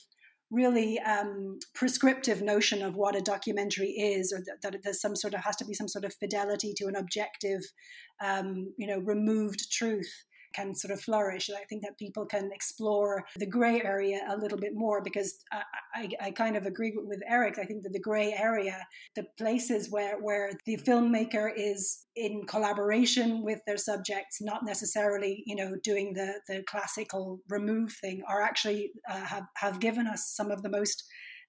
[0.51, 5.35] really um, prescriptive notion of what a documentary is, or that, that, there's some sort
[5.35, 7.63] of has to be some sort of fidelity to an objective,
[8.23, 10.25] um, you know, removed truth
[10.57, 11.49] can sort of flourish.
[11.49, 15.31] And I think that people can explore the gray area a little bit more because
[15.53, 15.63] I,
[15.95, 17.59] I, I kind of agree with, Eric.
[17.59, 18.79] I think that the gray area,
[19.15, 25.57] the places where, where the filmmaker is in collaboration with their subjects, not necessarily, you
[25.57, 30.51] know, doing the, the classical remove thing, are actually uh, have, have given us some
[30.51, 31.05] of the most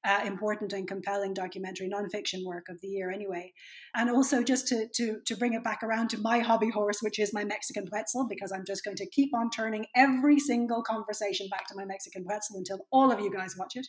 [0.06, 3.54] uh, important and compelling documentary nonfiction work of the year, anyway.
[3.96, 7.20] And also, just to, to, to bring it back around to my hobby horse, which
[7.20, 11.48] is my Mexican Bretzel, because I'm just going to keep on turning every single conversation
[11.50, 13.88] back to my Mexican Bretzel until all of you guys watch it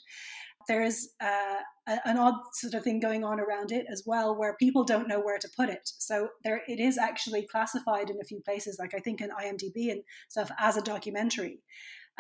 [0.68, 1.57] there is uh,
[2.05, 5.18] an odd sort of thing going on around it as well, where people don't know
[5.18, 5.90] where to put it.
[5.99, 9.90] So there, it is actually classified in a few places, like I think in IMDb
[9.90, 11.61] and stuff, as a documentary.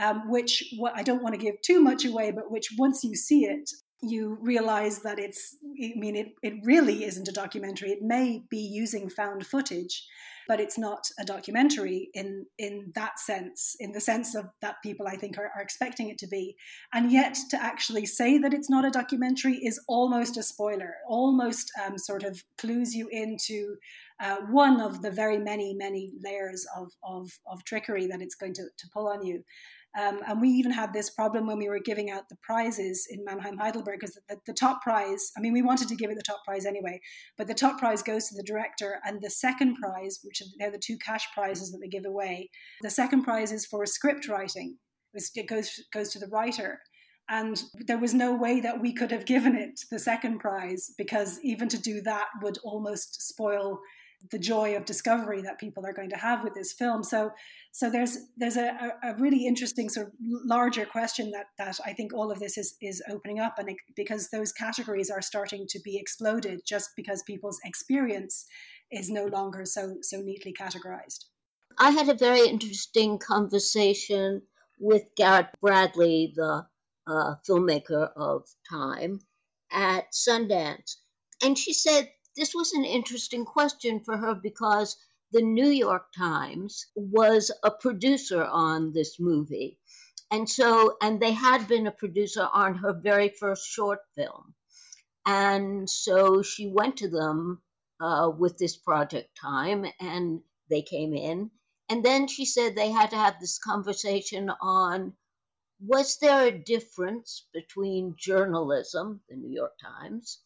[0.00, 0.62] Um, which
[0.94, 3.68] I don't want to give too much away, but which once you see it,
[4.00, 5.56] you realize that it's.
[5.64, 7.90] I mean, it it really isn't a documentary.
[7.90, 10.04] It may be using found footage,
[10.46, 15.06] but it's not a documentary in in that sense, in the sense of that people
[15.08, 16.54] I think are, are expecting it to be.
[16.92, 21.72] And yet, to actually say that it's not a documentary is almost a spoiler, almost
[21.84, 23.76] um, sort of clues you into
[24.20, 28.54] uh, one of the very many, many layers of, of, of trickery that it's going
[28.54, 29.44] to, to pull on you.
[29.98, 33.24] Um, and we even had this problem when we were giving out the prizes in
[33.24, 36.22] Mannheim Heidelberg, because the, the, top prize, I mean, we wanted to give it the
[36.22, 37.00] top prize anyway,
[37.38, 40.70] but the top prize goes to the director, and the second prize, which are, they're
[40.70, 42.50] the two cash prizes that they give away,
[42.82, 44.76] the second prize is for script writing.
[45.14, 46.80] It goes, goes to the writer.
[47.30, 51.38] And there was no way that we could have given it the second prize because
[51.42, 53.80] even to do that would almost spoil
[54.30, 57.02] the joy of discovery that people are going to have with this film.
[57.02, 57.30] So,
[57.72, 62.12] so there's there's a, a really interesting sort of larger question that that I think
[62.12, 65.80] all of this is is opening up, and it, because those categories are starting to
[65.84, 68.46] be exploded just because people's experience
[68.90, 71.24] is no longer so so neatly categorized.
[71.78, 74.42] I had a very interesting conversation
[74.80, 76.66] with Garrett Bradley, the
[77.06, 79.20] uh, filmmaker of Time,
[79.70, 80.96] at Sundance,
[81.42, 84.96] and she said this was an interesting question for her because
[85.32, 89.78] the New York Times was a producer on this movie.
[90.30, 94.54] And so, and they had been a producer on her very first short film.
[95.26, 97.60] And so she went to them
[98.00, 101.50] uh, with this project time and they came in.
[101.88, 105.14] And then she said they had to have this conversation on
[105.80, 110.38] was there a difference between journalism, the New York Times,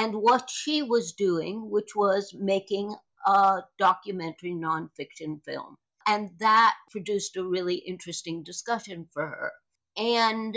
[0.00, 2.94] and what she was doing, which was making
[3.26, 5.76] a documentary nonfiction film.
[6.06, 9.52] And that produced a really interesting discussion for her.
[9.98, 10.56] And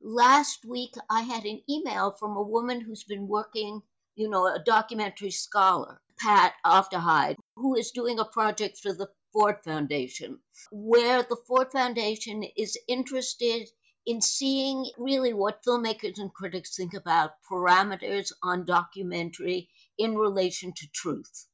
[0.00, 3.82] last week, I had an email from a woman who's been working,
[4.14, 9.56] you know, a documentary scholar, Pat Aufderheide, who is doing a project for the Ford
[9.64, 10.38] Foundation,
[10.70, 13.68] where the Ford Foundation is interested
[14.06, 20.88] in seeing really what filmmakers and critics think about parameters on documentary in relation to
[20.92, 21.46] truth.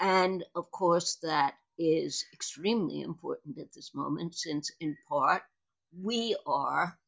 [0.00, 5.42] And of course, that is extremely important at this moment, since in part
[6.00, 6.98] we are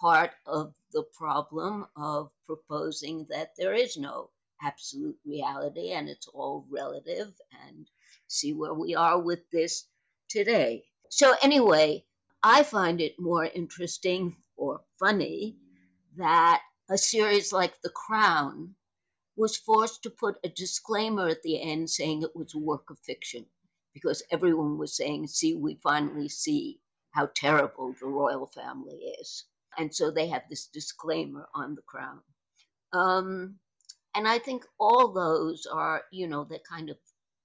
[0.00, 4.30] part of the problem of proposing that there is no
[4.62, 7.32] absolute reality and it's all relative,
[7.66, 7.86] and
[8.26, 9.86] see where we are with this
[10.28, 10.84] today.
[11.10, 12.04] So, anyway,
[12.42, 15.56] I find it more interesting or funny
[16.16, 18.74] that a series like The Crown
[19.36, 22.98] was forced to put a disclaimer at the end saying it was a work of
[23.00, 23.46] fiction
[23.94, 29.44] because everyone was saying, see, we finally see how terrible the royal family is.
[29.76, 32.20] And so they have this disclaimer on The Crown.
[32.92, 33.58] Um,
[34.14, 36.96] and I think all those are, you know, the kind of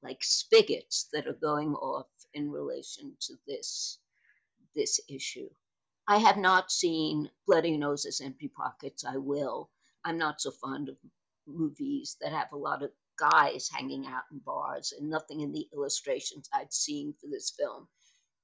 [0.04, 4.00] like spigots that are going off in relation to this
[4.76, 5.50] this issue.
[6.08, 9.06] I have not seen Bloody Noses, Empty Pockets.
[9.06, 9.70] I will.
[10.06, 10.98] I'm not so fond of
[11.48, 15.68] movies that have a lot of guys hanging out in bars, and nothing in the
[15.74, 17.88] illustrations I'd seen for this film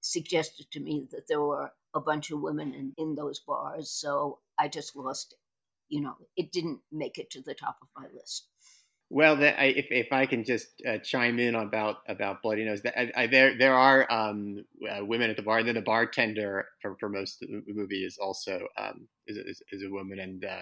[0.01, 3.89] suggested to me that there were a bunch of women in, in those bars.
[3.91, 5.39] So I just lost it.
[5.89, 8.47] You know, it didn't make it to the top of my list.
[9.11, 13.11] Well, I, if, if I can just uh, chime in about about Bloody Nose, I,
[13.15, 16.95] I, there there are um, uh, women at the bar, and then the bartender for,
[16.99, 20.61] for most of the movie is also um, is, is, is, a woman, and uh,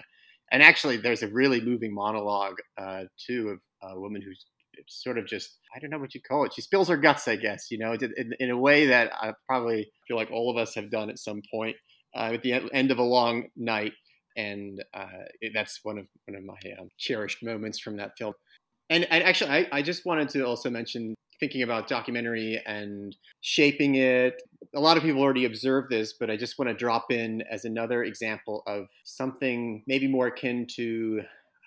[0.50, 4.46] and actually there's a really moving monologue uh, too of a woman who's
[4.88, 6.54] sort of just I don't know what you call it.
[6.54, 9.90] She spills her guts, I guess, you know, in, in a way that I probably
[10.06, 11.76] feel like all of us have done at some point
[12.16, 13.92] uh, at the end of a long night
[14.38, 15.06] and uh,
[15.52, 18.32] that's one of one of my um, cherished moments from that film.
[18.90, 23.96] And, and actually, I, I just wanted to also mention thinking about documentary and shaping
[23.96, 24.42] it.
[24.74, 27.64] A lot of people already observed this, but I just want to drop in as
[27.64, 31.20] another example of something maybe more akin to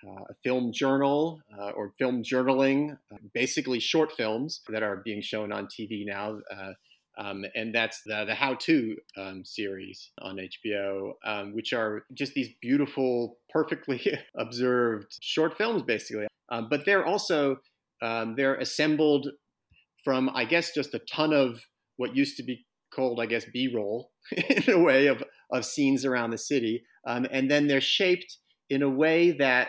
[0.06, 5.22] uh, a film journal uh, or film journaling, uh, basically short films that are being
[5.22, 6.40] shown on TV now.
[7.18, 12.34] Um, and that's the, the How To um, series on HBO, um, which are just
[12.34, 14.02] these beautiful, perfectly
[14.38, 16.28] observed short films, basically.
[16.50, 17.58] Um, but they're also
[18.02, 19.28] um, they're assembled
[20.04, 21.60] from, I guess, just a ton of
[21.98, 26.32] what used to be called, I guess, B-roll in a way of of scenes around
[26.32, 28.38] the city, um, and then they're shaped
[28.70, 29.68] in a way that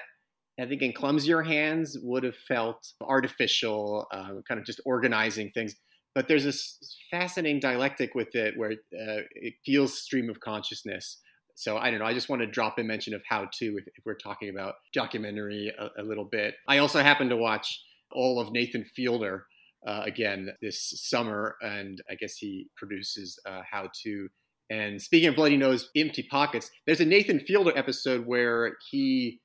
[0.60, 5.74] I think in clumsier hands would have felt artificial, uh, kind of just organizing things.
[6.14, 6.78] But there's this
[7.10, 11.18] fascinating dialectic with it where uh, it feels stream of consciousness.
[11.54, 12.06] So I don't know.
[12.06, 14.74] I just want to drop a mention of how to if, if we're talking about
[14.92, 16.54] documentary a, a, little bit.
[16.68, 19.46] I also happened to watch all of Nathan Fielder
[19.86, 24.28] uh, again this summer, and I guess he produces uh, How to.
[24.70, 29.40] And speaking of Bloody Nose, Empty Pockets, there's a Nathan Fielder episode where he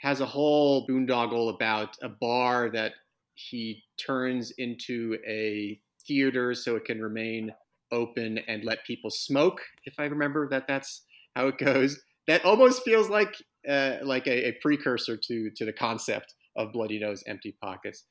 [0.00, 2.92] has a whole boondoggle about a bar that
[3.34, 7.52] he turns into a theater so it can remain
[7.92, 9.60] open and let people smoke.
[9.84, 11.04] If I remember that, that's
[11.36, 12.00] how it goes.
[12.26, 13.34] That almost feels like
[13.68, 18.04] uh, like a, a, precursor to to the concept of Bloody Nose, Empty Pockets.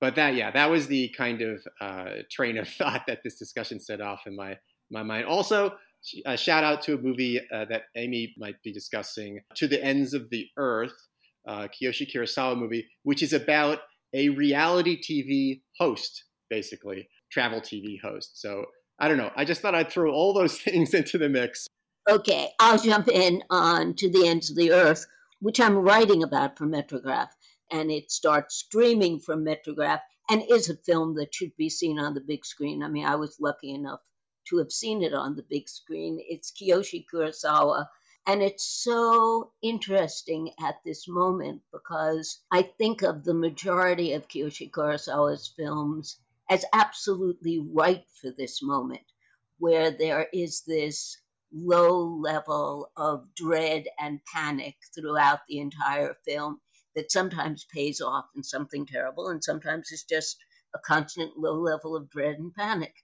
[0.00, 3.80] But that, yeah, that was the kind of uh, train of thought that this discussion
[3.80, 4.56] set off in my
[4.90, 5.26] my mind.
[5.26, 5.72] Also,
[6.26, 10.14] a shout out to a movie uh, that Amy might be discussing, To the Ends
[10.14, 11.08] of the Earth,
[11.48, 13.80] uh, Kiyoshi Kurosawa movie, which is about
[14.12, 18.40] a reality TV host, basically, travel TV host.
[18.40, 18.66] So
[18.98, 19.32] I don't know.
[19.36, 21.66] I just thought I'd throw all those things into the mix.
[22.08, 25.06] Okay, I'll jump in on To the Ends of the Earth,
[25.40, 27.30] which I'm writing about for Metrograph.
[27.72, 32.14] And it starts streaming from Metrograph and is a film that should be seen on
[32.14, 32.82] the big screen.
[32.82, 34.00] I mean, I was lucky enough
[34.48, 36.18] to have seen it on the big screen.
[36.20, 37.86] It's Kiyoshi Kurosawa
[38.26, 44.70] and it's so interesting at this moment because I think of the majority of Kiyoshi
[44.70, 46.16] Kurosawa's films
[46.50, 49.04] as absolutely right for this moment,
[49.58, 51.16] where there is this
[51.52, 56.60] low level of dread and panic throughout the entire film
[56.96, 60.36] that sometimes pays off in something terrible and sometimes is just
[60.74, 62.94] a constant low level of dread and panic.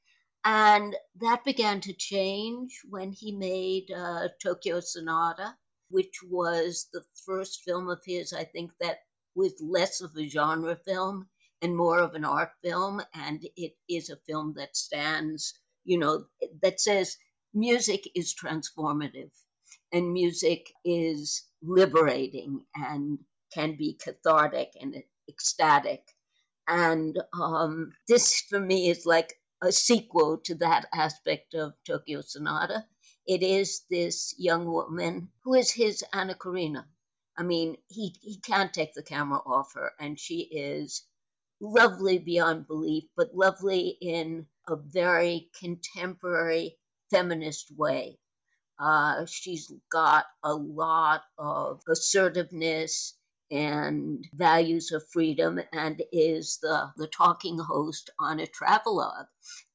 [0.44, 5.54] And that began to change when he made uh, Tokyo Sonata,
[5.90, 8.98] which was the first film of his, I think, that
[9.34, 11.28] was less of a genre film
[11.62, 13.02] and more of an art film.
[13.14, 15.54] And it is a film that stands,
[15.84, 16.26] you know,
[16.62, 17.16] that says
[17.54, 19.30] music is transformative
[19.92, 23.18] and music is liberating and
[23.52, 24.96] can be cathartic and
[25.28, 26.02] ecstatic.
[26.68, 32.84] And um, this, for me, is like a sequel to that aspect of Tokyo Sonata.
[33.26, 36.86] It is this young woman who is his Anna Karina.
[37.36, 41.02] I mean, he, he can't take the camera off her, and she is
[41.60, 46.76] lovely beyond belief, but lovely in a very contemporary
[47.10, 48.18] feminist way.
[48.80, 53.14] Uh, she's got a lot of assertiveness
[53.52, 59.28] and values of freedom and is the, the talking host on a travelogue.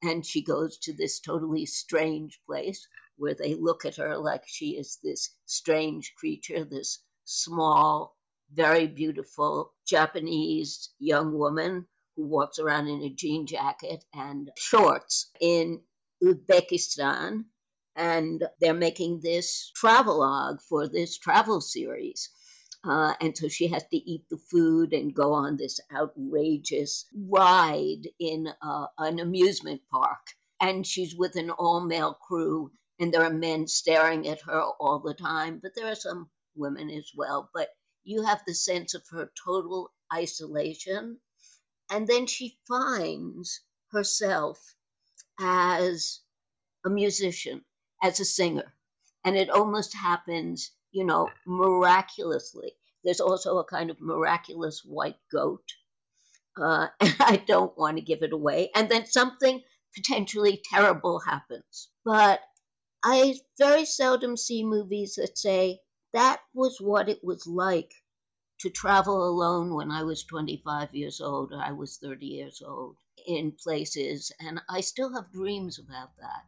[0.04, 4.72] And she goes to this totally strange place where they look at her like she
[4.72, 8.15] is this strange creature, this small,
[8.54, 11.86] very beautiful Japanese young woman
[12.16, 15.82] who walks around in a jean jacket and shorts in
[16.24, 17.46] Uzbekistan.
[17.98, 22.30] And they're making this travelogue for this travel series.
[22.84, 28.08] Uh, and so she has to eat the food and go on this outrageous ride
[28.20, 30.20] in uh, an amusement park.
[30.62, 35.00] And she's with an all male crew, and there are men staring at her all
[35.00, 37.50] the time, but there are some women as well.
[37.54, 37.70] But
[38.06, 41.20] you have the sense of her total isolation.
[41.92, 44.60] And then she finds herself
[45.40, 46.22] as
[46.86, 47.66] a musician,
[48.02, 48.74] as a singer.
[49.26, 52.72] And it almost happens you know, miraculously.
[53.04, 55.70] There's also a kind of miraculous white goat.
[56.58, 58.72] Uh, and I don't want to give it away.
[58.74, 59.62] And then something
[59.94, 61.90] potentially terrible happens.
[62.06, 62.40] But
[63.04, 65.82] I very seldom see movies that say,
[66.16, 67.94] that was what it was like
[68.62, 72.96] to travel alone when I was 25 years old, I was 30 years old
[73.28, 74.32] in places.
[74.40, 76.46] And I still have dreams about that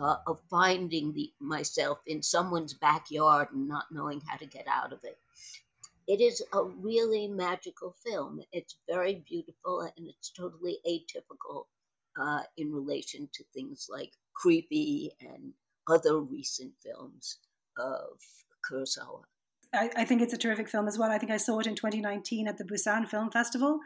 [0.00, 4.92] uh, of finding the, myself in someone's backyard and not knowing how to get out
[4.92, 5.18] of it.
[6.06, 8.40] It is a really magical film.
[8.52, 11.64] It's very beautiful and it's totally atypical
[12.16, 15.52] uh, in relation to things like Creepy and
[15.88, 17.38] other recent films
[17.76, 18.20] of
[18.70, 19.22] Kurosawa.
[19.74, 21.10] I, I, think it's a terrific film as well.
[21.10, 23.78] I think I saw it in 2019 at the Busan Film Festival.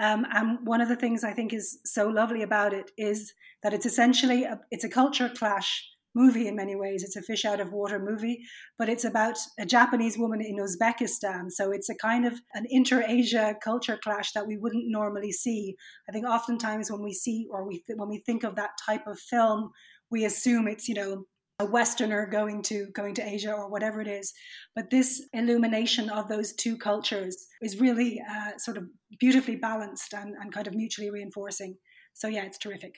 [0.00, 3.74] Um, and one of the things I think is so lovely about it is that
[3.74, 7.02] it's essentially a, it's a culture clash movie in many ways.
[7.02, 8.44] It's a fish out of water movie,
[8.78, 11.50] but it's about a Japanese woman in Uzbekistan.
[11.50, 15.74] So it's a kind of an inter-Asia culture clash that we wouldn't normally see.
[16.08, 19.06] I think oftentimes when we see or we th- when we think of that type
[19.06, 19.70] of film,
[20.10, 21.24] we assume it's you know
[21.62, 24.32] a Westerner going to going to Asia or whatever it is.
[24.74, 28.88] But this illumination of those two cultures is really uh, sort of
[29.20, 31.76] beautifully balanced and, and kind of mutually reinforcing.
[32.14, 32.96] So yeah, it's terrific.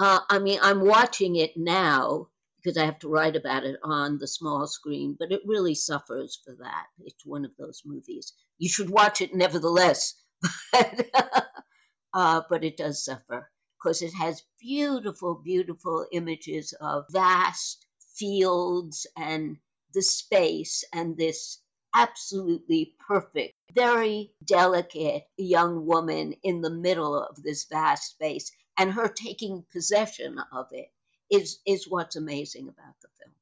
[0.00, 4.18] Uh, I mean, I'm watching it now because I have to write about it on
[4.18, 6.86] the small screen, but it really suffers for that.
[7.04, 8.32] It's one of those movies.
[8.58, 10.14] You should watch it nevertheless,
[10.72, 11.06] but,
[12.12, 19.58] uh, but it does suffer because it has beautiful, beautiful images of vast fields and
[19.94, 21.58] the space and this
[21.94, 29.08] absolutely perfect, very delicate young woman in the middle of this vast space and her
[29.08, 30.90] taking possession of it
[31.30, 33.34] is is what's amazing about the film.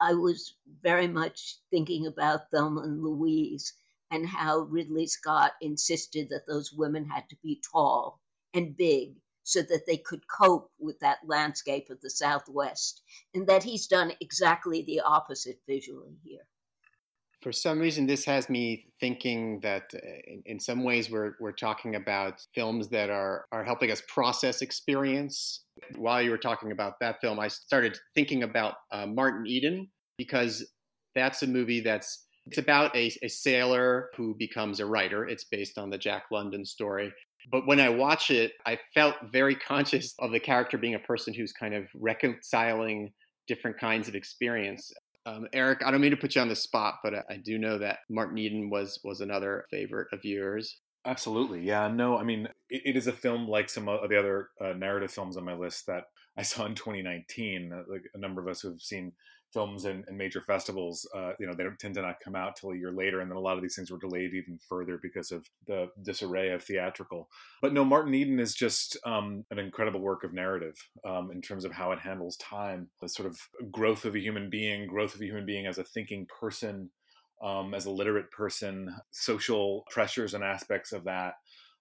[0.00, 3.74] I was very much thinking about Thelma and Louise
[4.10, 8.20] and how Ridley Scott insisted that those women had to be tall
[8.54, 9.14] and big
[9.50, 13.02] so that they could cope with that landscape of the Southwest,
[13.34, 16.46] and that he's done exactly the opposite visually here
[17.42, 21.52] for some reason, this has me thinking that uh, in, in, some ways we're, we're
[21.52, 25.64] talking about films that are, are helping us process experience.
[25.96, 29.88] While you were talking about that film, I started thinking about uh, Martin Eden
[30.18, 30.66] because
[31.14, 35.26] that's a movie that's it's about a, a sailor who becomes a writer.
[35.26, 37.12] It's based on the Jack London story.
[37.50, 41.34] But when I watch it, I felt very conscious of the character being a person
[41.34, 43.12] who's kind of reconciling
[43.48, 44.92] different kinds of experience.
[45.26, 47.78] Um, Eric, I don't mean to put you on the spot, but I, do know
[47.78, 50.78] that Martin Eden was was another favorite of yours.
[51.04, 51.88] Absolutely, yeah.
[51.88, 55.10] No, I mean it, it is a film like some of the other uh, narrative
[55.10, 56.04] films on my list that
[56.36, 57.72] I saw in 2019.
[57.72, 59.12] Uh, like a number of us who have seen
[59.52, 62.70] films and, and major festivals, uh, you know, they tend to not come out till
[62.70, 65.32] a year later, and then a lot of these things were delayed even further because
[65.32, 67.28] of the disarray of theatrical.
[67.60, 71.64] But no, Martin Eden is just um, an incredible work of narrative um, in terms
[71.64, 73.38] of how it handles time, the sort of
[73.70, 76.90] growth of a human being, growth of a human being as a thinking person.
[77.42, 81.36] Um, as a literate person, social pressures and aspects of that,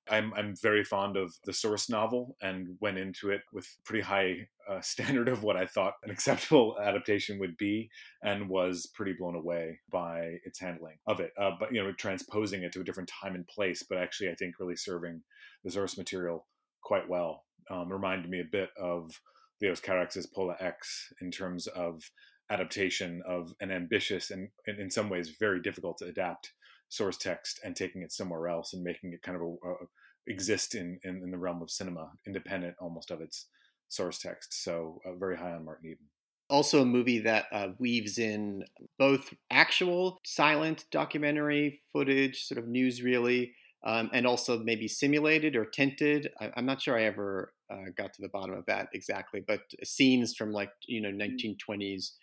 [0.10, 4.48] I'm, I'm very fond of the source novel and went into it with pretty high
[4.70, 7.90] uh, standard of what I thought an acceptable adaptation would be,
[8.24, 11.32] and was pretty blown away by its handling of it.
[11.40, 14.36] Uh, but you know, transposing it to a different time and place, but actually, I
[14.36, 15.22] think really serving
[15.64, 16.46] the source material
[16.84, 17.46] quite well.
[17.70, 19.22] Um, reminded me a bit of
[19.62, 22.10] Leos Carax's Pola X in terms of
[22.50, 26.54] adaptation of an ambitious and, and in some ways very difficult to adapt
[26.90, 29.88] source text and taking it somewhere else and making it kind of a, a
[30.28, 33.48] exist in, in, in the realm of cinema, independent almost of its
[33.88, 34.64] source text.
[34.64, 36.06] So uh, very high on Martin Eden.
[36.50, 38.64] Also, a movie that uh, weaves in
[38.98, 43.52] both actual silent documentary footage, sort of newsreely,
[43.84, 46.30] um, and also maybe simulated or tinted.
[46.42, 49.62] I, am not sure I ever uh, got to the bottom of that exactly, but
[49.84, 52.14] scenes from like you know 1920s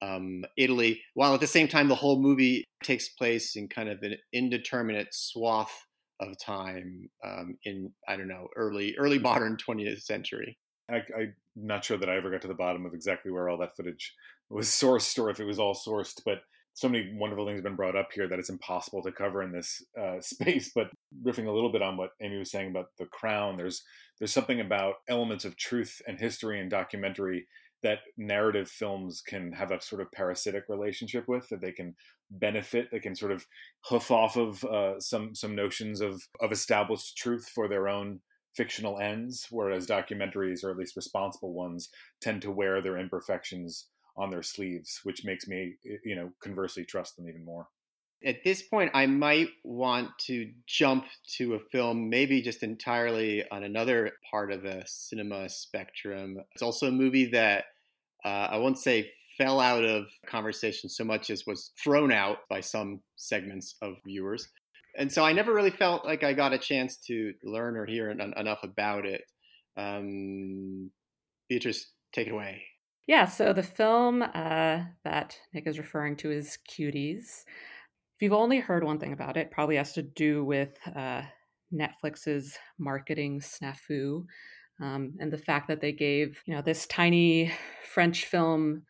[0.00, 4.02] um, Italy, while at the same time the whole movie takes place in kind of
[4.02, 5.86] an indeterminate swath
[6.28, 10.58] of time um, in I don't know early early modern 20th century.
[10.90, 13.58] I, am not sure that I ever got to the bottom of exactly where all
[13.58, 14.14] that footage
[14.50, 16.42] was sourced or if it was all sourced, but
[16.74, 19.52] so many wonderful things have been brought up here that it's impossible to cover in
[19.52, 20.70] this uh, space.
[20.74, 20.90] But
[21.22, 23.82] riffing a little bit on what Amy was saying about the crown, there's
[24.18, 27.46] there's something about elements of truth and history and documentary
[27.82, 31.94] that narrative films can have a sort of parasitic relationship with that they can
[32.30, 33.46] benefit they can sort of
[33.84, 38.20] hoof off of uh, some some notions of of established truth for their own
[38.54, 41.88] fictional ends whereas documentaries or at least responsible ones
[42.20, 45.74] tend to wear their imperfections on their sleeves which makes me
[46.04, 47.68] you know conversely trust them even more
[48.24, 51.06] at this point, I might want to jump
[51.38, 56.38] to a film, maybe just entirely on another part of the cinema spectrum.
[56.52, 57.64] It's also a movie that
[58.24, 62.60] uh, I won't say fell out of conversation so much as was thrown out by
[62.60, 64.48] some segments of viewers.
[64.98, 68.10] And so I never really felt like I got a chance to learn or hear
[68.10, 69.22] en- enough about it.
[69.76, 70.90] Um,
[71.48, 72.62] Beatrice, take it away.
[73.06, 77.44] Yeah, so the film uh, that Nick is referring to is Cuties.
[78.14, 81.22] If you've only heard one thing about it, probably has to do with uh,
[81.72, 84.24] Netflix's marketing snafu
[84.80, 87.52] um, and the fact that they gave you know this tiny
[87.92, 88.82] French film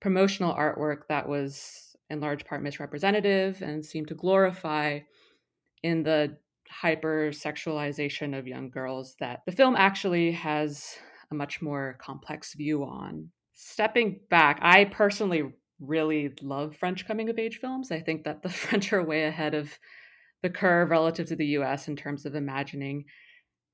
[0.00, 4.98] promotional artwork that was in large part misrepresentative and seemed to glorify
[5.82, 6.36] in the
[6.70, 10.96] hyper sexualization of young girls that the film actually has
[11.30, 13.28] a much more complex view on.
[13.52, 15.42] Stepping back, I personally
[15.80, 17.90] really love French coming of age films.
[17.90, 19.78] I think that the French are way ahead of
[20.42, 23.04] the curve relative to the US in terms of imagining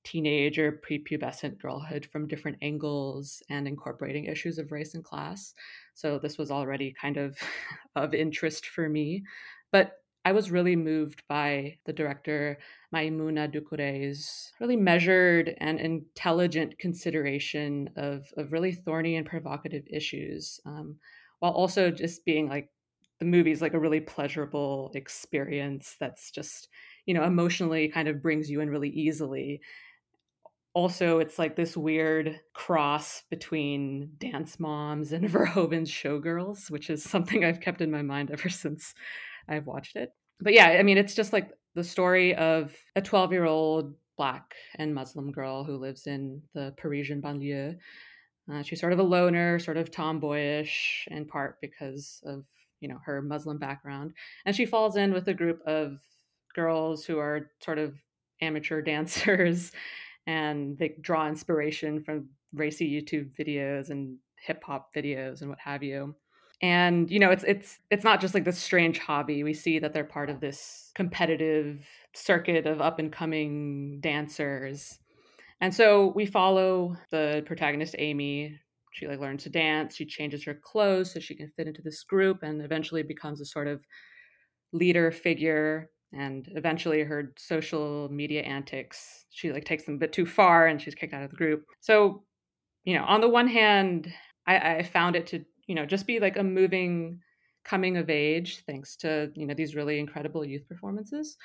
[0.04, 5.54] teenage or prepubescent girlhood from different angles and incorporating issues of race and class.
[5.94, 7.38] So this was already kind of
[7.96, 9.24] of interest for me.
[9.72, 12.58] But I was really moved by the director
[12.94, 20.96] Maimouna Doucouré's really measured and intelligent consideration of, of really thorny and provocative issues, um,
[21.40, 22.70] while also just being like
[23.18, 26.68] the movie's like a really pleasurable experience that's just
[27.06, 29.60] you know emotionally kind of brings you in really easily
[30.74, 37.44] also it's like this weird cross between dance moms and verhoeven's showgirls which is something
[37.44, 38.94] i've kept in my mind ever since
[39.48, 40.10] i've watched it.
[40.40, 44.54] But yeah i mean it's just like the story of a 12 year old black
[44.76, 47.76] and muslim girl who lives in the parisian banlieue.
[48.52, 52.44] Uh, she's sort of a loner sort of tomboyish in part because of
[52.80, 54.12] you know her muslim background.
[54.44, 55.98] And she falls in with a group of
[56.54, 57.94] girls who are sort of
[58.40, 59.72] amateur dancers
[60.26, 65.82] and they draw inspiration from racy YouTube videos and hip hop videos and what have
[65.82, 66.14] you.
[66.62, 69.42] And you know, it's it's it's not just like this strange hobby.
[69.42, 74.98] We see that they're part of this competitive circuit of up and coming dancers.
[75.60, 78.60] And so we follow the protagonist Amy.
[78.92, 82.04] She like learns to dance, she changes her clothes so she can fit into this
[82.04, 83.80] group and eventually becomes a sort of
[84.72, 90.26] leader figure and eventually her social media antics she like takes them a bit too
[90.26, 91.64] far and she's kicked out of the group.
[91.80, 92.24] So
[92.84, 94.12] you know on the one hand
[94.46, 97.20] I, I found it to you know just be like a moving
[97.64, 101.36] coming of age thanks to you know these really incredible youth performances.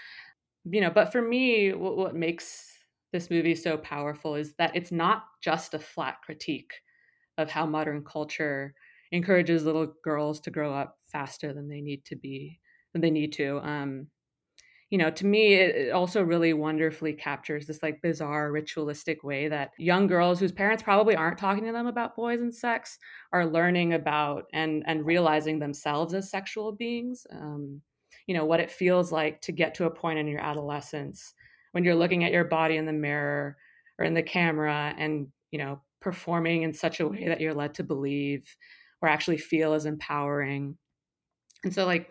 [0.65, 2.77] You know but for me what, what makes
[3.11, 6.73] this movie so powerful is that it's not just a flat critique
[7.37, 8.73] of how modern culture
[9.11, 12.59] encourages little girls to grow up faster than they need to be
[12.93, 14.07] than they need to um
[14.89, 19.71] you know, to me, it, also really wonderfully captures this like bizarre ritualistic way that
[19.77, 22.97] young girls whose parents probably aren't talking to them about boys and sex
[23.31, 27.27] are learning about and and realizing themselves as sexual beings.
[27.31, 27.81] Um,
[28.25, 31.33] you know, what it feels like to get to a point in your adolescence
[31.71, 33.57] when you're looking at your body in the mirror
[33.97, 37.75] or in the camera and, you know, performing in such a way that you're led
[37.75, 38.55] to believe
[39.01, 40.77] or actually feel is empowering.
[41.63, 42.09] And so, like,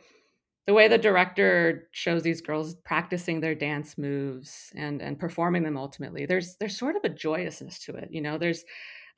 [0.69, 5.79] the way the director shows these girls practicing their dance moves and and performing them
[5.79, 8.39] ultimately there's there's sort of a joyousness to it you know?
[8.39, 8.65] There's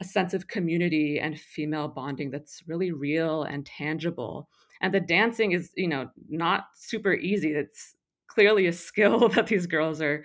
[0.00, 4.48] a sense of community and female bonding that's really real and tangible.
[4.80, 7.52] And the dancing is you know not super easy.
[7.52, 7.96] It's
[8.28, 10.24] clearly a skill that these girls are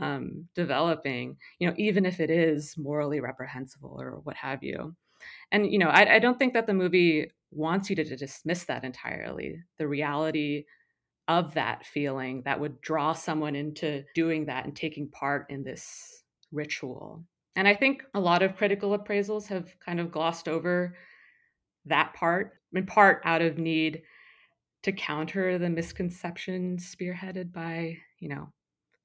[0.00, 4.96] um, developing you know even if it is morally reprehensible or what have you
[5.50, 8.64] and you know I, I don't think that the movie wants you to, to dismiss
[8.64, 9.58] that entirely.
[9.78, 10.64] The reality
[11.28, 16.24] of that feeling that would draw someone into doing that and taking part in this
[16.50, 17.24] ritual.
[17.54, 20.96] And I think a lot of critical appraisals have kind of glossed over
[21.84, 24.02] that part, in part out of need
[24.82, 28.48] to counter the misconception spearheaded by, you know,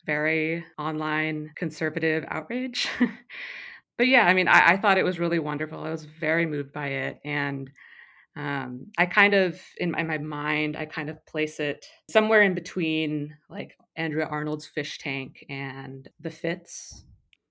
[0.06, 2.88] very online conservative outrage.
[3.98, 5.84] but yeah, I mean, I, I, thought it was really wonderful.
[5.84, 7.20] I was very moved by it.
[7.26, 7.70] And
[8.36, 12.44] um, I kind of, in my, in my, mind, I kind of place it somewhere
[12.44, 17.06] in between like Andrea Arnold's Fish Tank and The Fits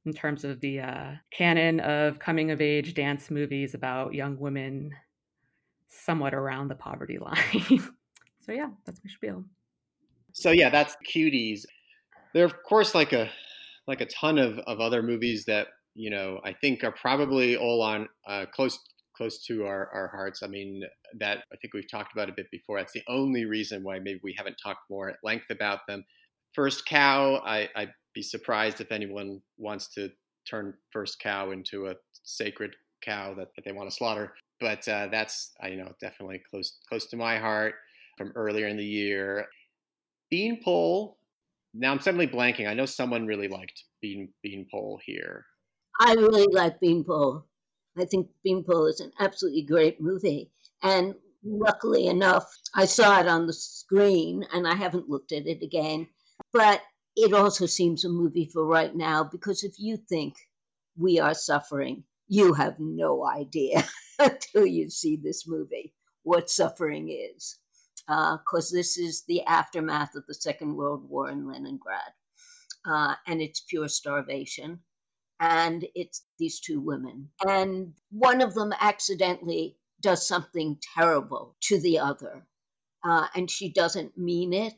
[0.04, 4.92] in terms of the uh, canon of coming of age dance movies about young women
[5.88, 7.82] somewhat around the poverty line.
[8.40, 9.44] so, yeah, that's my spiel.
[10.32, 11.64] So, yeah, that's Cuties.
[12.32, 13.30] There are, of course, like a
[13.86, 17.82] like a ton of, of other movies that you know I think are probably all
[17.82, 18.78] on uh, close
[19.16, 20.42] close to our, our hearts.
[20.42, 20.82] I mean,
[21.18, 22.78] that I think we've talked about a bit before.
[22.78, 26.04] That's the only reason why maybe we haven't talked more at length about them.
[26.54, 30.10] First Cow, I, I'd be surprised if anyone wants to
[30.48, 31.94] turn First Cow into a
[32.24, 34.34] sacred cow that, that they want to slaughter.
[34.60, 37.74] But uh, that's, you know, definitely close close to my heart
[38.16, 39.46] from earlier in the year.
[40.30, 41.18] Beanpole.
[41.74, 42.68] Now I'm suddenly blanking.
[42.68, 45.44] I know someone really liked Bean Beanpole here.
[46.00, 47.44] I really like Beanpole.
[47.96, 50.50] I think Beanpole is an absolutely great movie.
[50.82, 55.62] And luckily enough, I saw it on the screen and I haven't looked at it
[55.62, 56.08] again.
[56.52, 56.82] But
[57.16, 60.36] it also seems a movie for right now because if you think
[60.98, 63.84] we are suffering, you have no idea
[64.18, 67.56] until you see this movie what suffering is.
[68.06, 72.12] because uh, this is the aftermath of the Second World War in Leningrad.
[72.84, 74.80] Uh, and it's pure starvation.
[75.38, 77.30] And it's these two women.
[77.46, 82.46] And one of them accidentally does something terrible to the other.
[83.04, 84.74] Uh, and she doesn't mean it.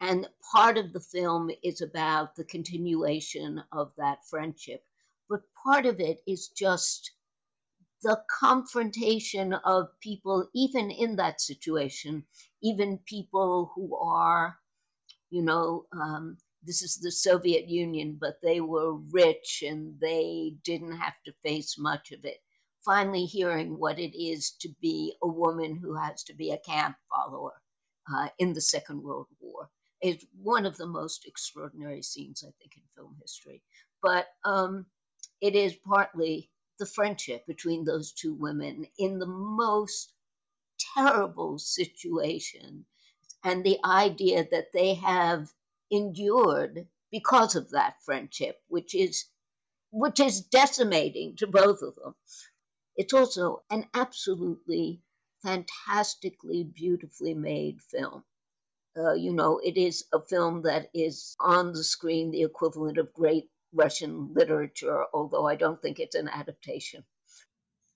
[0.00, 4.84] And part of the film is about the continuation of that friendship.
[5.28, 7.12] But part of it is just
[8.02, 12.24] the confrontation of people, even in that situation,
[12.62, 14.58] even people who are,
[15.30, 20.96] you know, um, this is the Soviet Union, but they were rich and they didn't
[20.96, 22.38] have to face much of it.
[22.84, 26.96] Finally, hearing what it is to be a woman who has to be a camp
[27.10, 27.52] follower
[28.12, 29.68] uh, in the Second World War
[30.02, 33.62] is one of the most extraordinary scenes, I think, in film history.
[34.02, 34.86] But um,
[35.40, 40.12] it is partly the friendship between those two women in the most
[40.96, 42.84] terrible situation
[43.44, 45.48] and the idea that they have
[45.92, 49.26] endured because of that friendship, which is
[49.92, 52.14] which is decimating to both of them.
[52.96, 55.02] It's also an absolutely
[55.42, 58.24] fantastically beautifully made film.
[58.96, 63.14] Uh, you know, it is a film that is on the screen the equivalent of
[63.14, 67.04] great Russian literature, although I don't think it's an adaptation.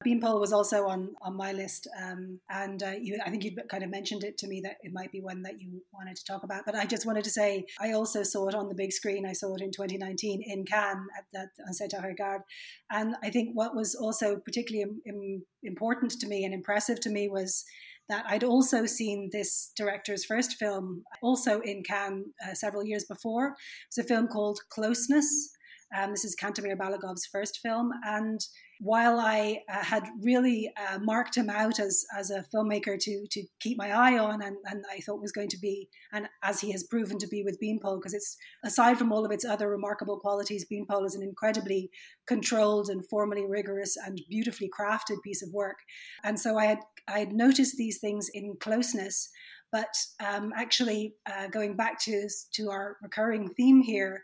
[0.06, 3.82] Beanpole was also on on my list, um, and uh, you, I think you kind
[3.82, 6.44] of mentioned it to me that it might be one that you wanted to talk
[6.44, 6.62] about.
[6.64, 9.26] But I just wanted to say I also saw it on the big screen.
[9.26, 12.42] I saw it in 2019 in Cannes at that Un Certain Regard,
[12.90, 17.10] and I think what was also particularly Im- Im- important to me and impressive to
[17.10, 17.64] me was
[18.08, 23.56] that I'd also seen this director's first film, also in Cannes uh, several years before.
[23.88, 25.50] It's a film called Closeness.
[25.96, 28.40] Um, this is Kantemir Balagov's first film, and
[28.80, 33.42] while I uh, had really uh, marked him out as, as a filmmaker to, to
[33.60, 36.72] keep my eye on, and, and I thought was going to be, and as he
[36.72, 40.18] has proven to be with Beanpole, because it's aside from all of its other remarkable
[40.18, 41.90] qualities, Beanpole is an incredibly
[42.26, 45.78] controlled and formally rigorous and beautifully crafted piece of work.
[46.24, 49.30] And so I had I had noticed these things in closeness,
[49.70, 54.22] but um, actually uh, going back to to our recurring theme here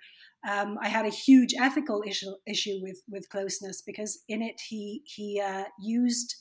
[0.48, 5.02] um, I had a huge ethical issue issue with with closeness because in it he
[5.04, 6.34] he uh, used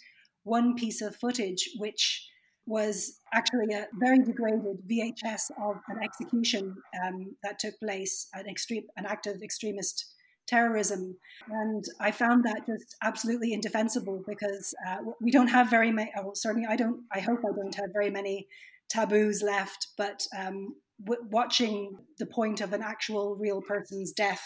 [0.43, 2.27] one piece of footage which
[2.65, 8.83] was actually a very degraded VHS of an execution um, that took place, an extreme,
[8.97, 10.05] an act of extremist
[10.47, 11.17] terrorism,
[11.49, 16.11] and I found that just absolutely indefensible because uh, we don't have very many.
[16.15, 17.01] Well, certainly, I don't.
[17.11, 18.47] I hope I don't have very many
[18.89, 24.43] taboos left, but um, w- watching the point of an actual real person's death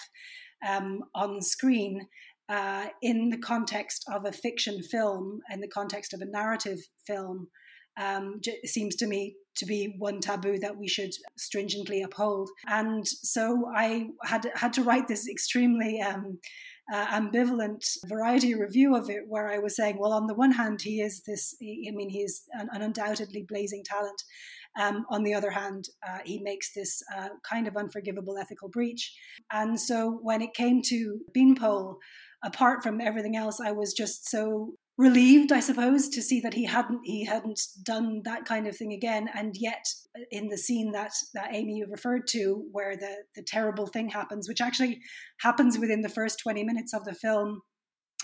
[0.67, 2.07] um, on screen
[2.49, 7.47] uh, in the context of a fiction film, in the context of a narrative film,
[7.97, 12.49] um, seems to me to be one taboo that we should stringently uphold.
[12.67, 16.39] And so I had had to write this extremely um,
[16.93, 20.81] uh, ambivalent variety review of it, where I was saying, well, on the one hand,
[20.81, 24.21] he is this, I mean, he's an, an undoubtedly blazing talent.
[24.77, 29.13] Um, on the other hand, uh, he makes this uh, kind of unforgivable ethical breach.
[29.51, 31.97] And so when it came to Beanpole,
[32.43, 36.65] apart from everything else, I was just so relieved, I suppose, to see that he
[36.65, 39.29] hadn't he hadn't done that kind of thing again.
[39.33, 39.85] And yet,
[40.31, 44.61] in the scene that that Amy referred to, where the the terrible thing happens, which
[44.61, 44.99] actually
[45.39, 47.61] happens within the first twenty minutes of the film,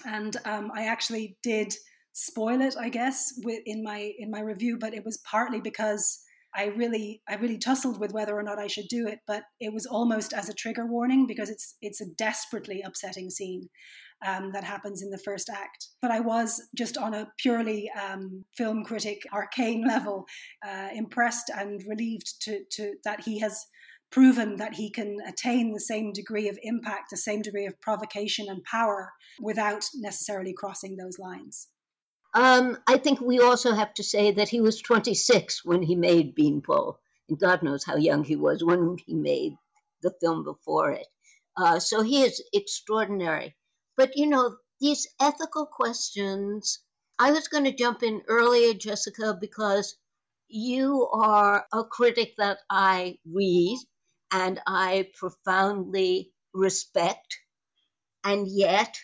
[0.06, 1.74] and um, I actually did
[2.14, 3.34] spoil it, I guess,
[3.66, 6.20] in my in my review, but it was partly because.
[6.56, 9.74] I really, I really tussled with whether or not I should do it, but it
[9.74, 13.70] was almost as a trigger warning because it's it's a desperately upsetting scene,
[14.26, 15.88] um, that happens in the first act.
[16.02, 20.26] But I was just on a purely um, film critic, arcane level,
[20.66, 23.66] uh, impressed and relieved to, to that he has
[24.12, 28.47] proven that he can attain the same degree of impact, the same degree of provocation
[28.49, 31.70] and power without necessarily crossing those lines.
[32.34, 36.36] Um, I think we also have to say that he was 26 when he made
[36.36, 39.55] Beanpole, and God knows how young he was when he made
[40.01, 41.07] the film before it.
[41.55, 43.55] Uh, so he is extraordinary.
[43.95, 46.79] But you know, these ethical questions,
[47.19, 49.95] I was going to jump in earlier, Jessica, because
[50.49, 53.79] you are a critic that I read
[54.32, 57.39] and I profoundly respect.
[58.23, 58.97] And yet,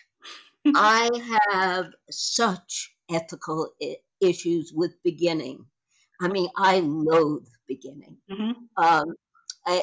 [0.74, 1.10] I
[1.50, 5.66] have such ethical I- issues with beginning.
[6.20, 8.18] I mean, I loathe beginning.
[8.30, 8.52] Mm-hmm.
[8.76, 9.14] Um,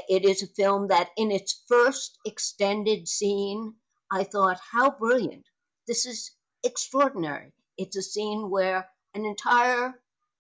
[0.10, 3.76] it is a film that, in its first extended scene,
[4.12, 5.46] I thought, how brilliant.
[5.88, 6.32] This is
[6.64, 7.54] extraordinary.
[7.78, 9.94] It's a scene where an entire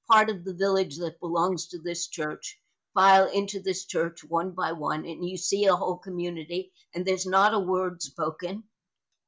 [0.09, 2.59] part of the village that belongs to this church
[2.93, 7.25] file into this church one by one, and you see a whole community, and there's
[7.25, 8.63] not a word spoken.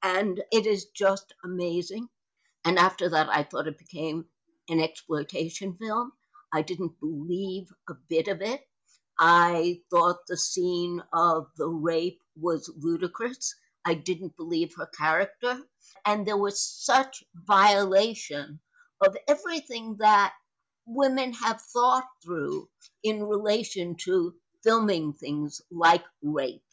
[0.02, 2.08] And it is just amazing.
[2.68, 4.26] And after that, I thought it became
[4.70, 6.12] an exploitation film.
[6.54, 8.62] I didn't believe a bit of it.
[9.20, 13.56] I thought the scene of the rape was ludicrous.
[13.86, 15.62] I didn't believe her character.
[16.06, 18.60] And there was such violation
[19.02, 20.36] of everything that
[20.88, 22.70] women have thought through
[23.04, 26.64] in relation to filming things like rape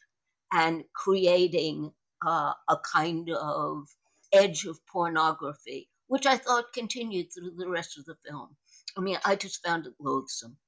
[0.52, 1.92] and creating
[2.26, 3.88] uh, a kind of
[4.34, 8.56] edge of pornography, which I thought continued through the rest of the film.
[8.98, 10.58] I mean, I just found it loathsome.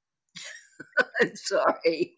[1.21, 2.15] I'm sorry.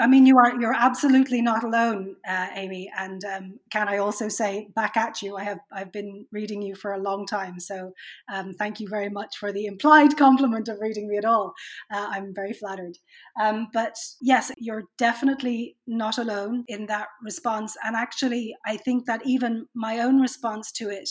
[0.00, 2.90] I mean, you are you're absolutely not alone, uh, Amy.
[2.96, 5.36] And um, can I also say back at you?
[5.36, 7.92] I have I've been reading you for a long time, so
[8.32, 11.54] um, thank you very much for the implied compliment of reading me at all.
[11.92, 12.98] Uh, I'm very flattered.
[13.40, 17.76] Um, but yes, you're definitely not alone in that response.
[17.84, 21.10] And actually, I think that even my own response to it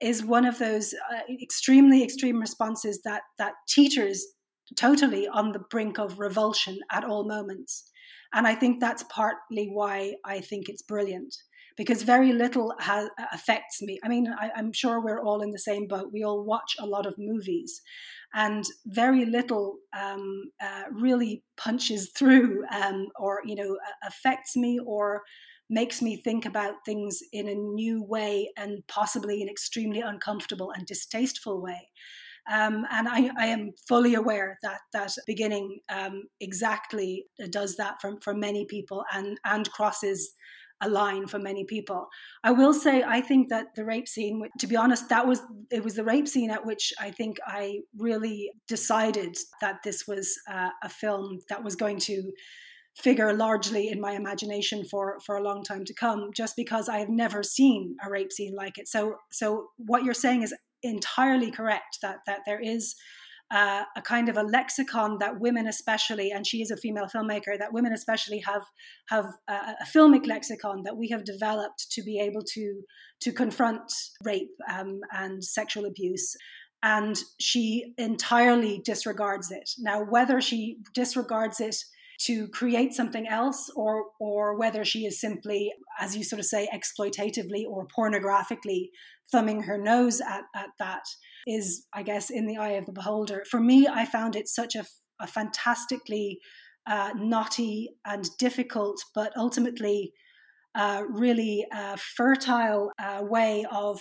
[0.00, 4.26] is one of those uh, extremely extreme responses that that teachers
[4.74, 7.90] totally on the brink of revulsion at all moments.
[8.32, 11.34] And I think that's partly why I think it's brilliant
[11.76, 12.74] because very little
[13.32, 13.98] affects me.
[14.02, 16.10] I mean, I, am sure we're all in the same boat.
[16.12, 17.82] We all watch a lot of movies,
[18.34, 25.22] and very little um, uh, really punches through um, or, you know, affects me or
[25.68, 30.86] makes me think about things in a new way and possibly an extremely uncomfortable and
[30.86, 31.88] distasteful way.
[32.52, 38.16] Um, and I, I, am fully aware that that beginning um, exactly does that for,
[38.22, 40.32] for many people and, and crosses
[40.80, 42.06] a line for many people.
[42.44, 45.40] I will say I think that the rape scene, to be honest, that was
[45.70, 50.38] it was the rape scene at which I think I really decided that this was
[50.50, 52.30] uh, a film that was going to
[52.96, 56.96] figure largely in my imagination for for a long time to come just because i
[56.96, 61.50] have never seen a rape scene like it so so what you're saying is entirely
[61.50, 62.94] correct that that there is
[63.50, 67.56] uh, a kind of a lexicon that women especially and she is a female filmmaker
[67.58, 68.62] that women especially have
[69.08, 72.82] have a, a filmic lexicon that we have developed to be able to
[73.20, 73.92] to confront
[74.24, 76.34] rape um, and sexual abuse.
[76.82, 79.70] And she entirely disregards it.
[79.78, 81.76] Now whether she disregards it
[82.18, 86.68] to create something else or or whether she is simply as you sort of say
[86.72, 88.90] exploitatively or pornographically
[89.30, 91.04] thumbing her nose at, at that
[91.46, 94.74] is i guess in the eye of the beholder for me i found it such
[94.74, 94.84] a,
[95.20, 96.38] a fantastically
[96.88, 100.12] uh, knotty and difficult but ultimately
[100.76, 104.00] uh, really uh, fertile uh, way of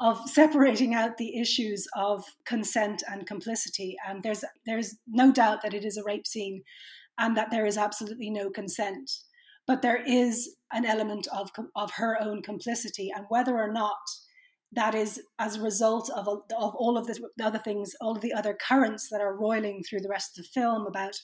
[0.00, 3.96] of separating out the issues of consent and complicity.
[4.06, 6.62] And there's there's no doubt that it is a rape scene,
[7.18, 9.10] and that there is absolutely no consent.
[9.66, 13.96] But there is an element of, of her own complicity, and whether or not
[14.72, 18.32] that is as a result of, of all of the other things, all of the
[18.32, 21.16] other currents that are roiling through the rest of the film about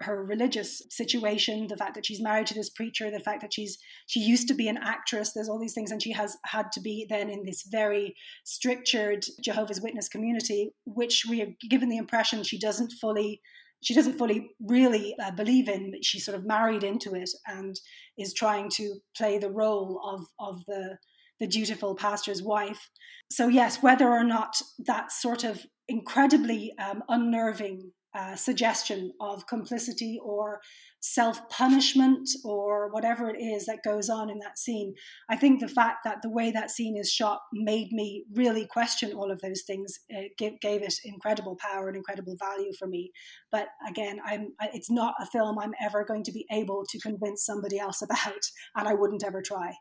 [0.00, 3.78] her religious situation, the fact that she's married to this preacher, the fact that she's
[4.06, 6.80] she used to be an actress, there's all these things, and she has had to
[6.80, 8.14] be then in this very
[8.44, 13.40] strictured Jehovah's Witness community, which we are given the impression she doesn't fully
[13.80, 17.78] she doesn't fully really uh, believe in, but she's sort of married into it and
[18.16, 20.98] is trying to play the role of of the
[21.40, 22.90] the dutiful pastor's wife.
[23.30, 30.18] So yes, whether or not that sort of incredibly um, unnerving uh, suggestion of complicity
[30.22, 30.60] or
[31.00, 34.94] self punishment or whatever it is that goes on in that scene.
[35.28, 39.12] I think the fact that the way that scene is shot made me really question
[39.12, 40.00] all of those things.
[40.08, 43.12] It gave, gave it incredible power and incredible value for me.
[43.52, 47.44] But again, I'm, it's not a film I'm ever going to be able to convince
[47.44, 48.42] somebody else about,
[48.74, 49.74] and I wouldn't ever try.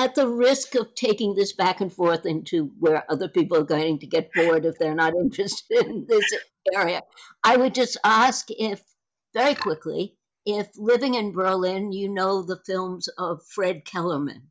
[0.00, 3.98] At the risk of taking this back and forth into where other people are going
[3.98, 6.24] to get bored if they're not interested in this
[6.74, 7.02] area,
[7.44, 8.82] I would just ask if,
[9.34, 14.44] very quickly, if living in Berlin, you know the films of Fred Kelemen,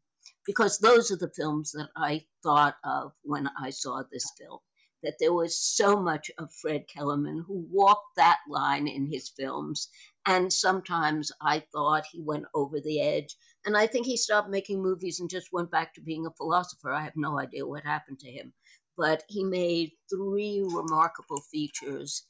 [0.46, 4.60] because those are the films that I thought of when I saw this film.
[5.02, 9.90] That there was so much of Fred Kelemen who walked that line in his films,
[10.28, 13.36] and sometimes I thought he went over the edge.
[13.66, 16.92] And I think he stopped making movies and just went back to being a philosopher.
[16.92, 18.54] I have no idea what happened to him.
[18.98, 22.24] But he made three remarkable features.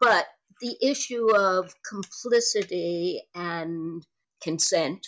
[0.00, 0.26] But
[0.60, 4.06] the issue of complicity and
[4.42, 5.06] consent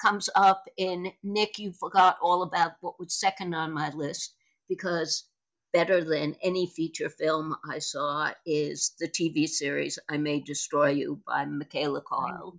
[0.00, 1.58] comes up in Nick.
[1.58, 4.34] You forgot all about what was second on my list
[4.68, 5.24] because
[5.72, 11.20] better than any feature film I saw is the TV series I May Destroy You
[11.26, 12.58] by Michaela Coel,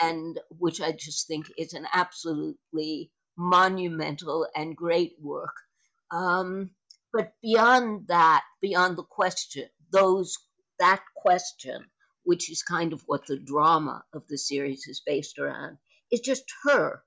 [0.00, 5.54] and which I just think is an absolutely monumental and great work.
[6.10, 6.70] Um,
[7.12, 10.38] but beyond that, beyond the question, those
[10.78, 11.86] that question,
[12.24, 15.78] which is kind of what the drama of the series is based around,
[16.10, 17.02] is just her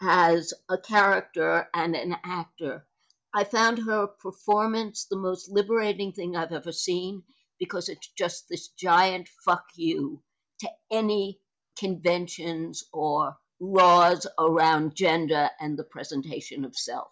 [0.00, 2.86] as a character and an actor.
[3.34, 7.22] I found her performance the most liberating thing I've ever seen
[7.58, 10.22] because it's just this giant fuck you
[10.60, 11.39] to any
[11.78, 17.08] conventions or laws around gender and the presentation of self.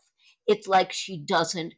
[0.47, 1.75] It's like she doesn't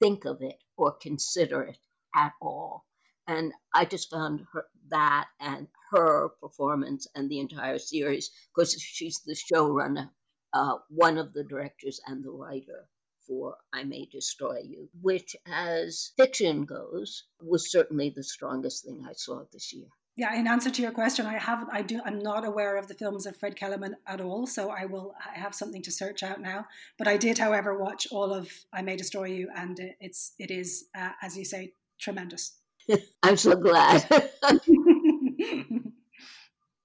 [0.00, 1.78] think of it or consider it
[2.14, 2.84] at all.
[3.26, 9.20] And I just found her, that and her performance and the entire series, because she's
[9.20, 10.10] the showrunner,
[10.52, 12.88] uh, one of the directors and the writer
[13.28, 19.12] for I May Destroy You, which, as fiction goes, was certainly the strongest thing I
[19.12, 19.86] saw this year.
[20.16, 21.70] Yeah, in answer to your question, I haven't.
[21.72, 22.00] I do.
[22.04, 25.14] I'm not aware of the films of Fred Kelemen at all, so I will.
[25.18, 26.66] I have something to search out now.
[26.98, 30.86] But I did, however, watch all of I May Destroy You, and it's it is,
[30.98, 32.58] uh, as you say, tremendous.
[33.22, 34.04] I'm so glad.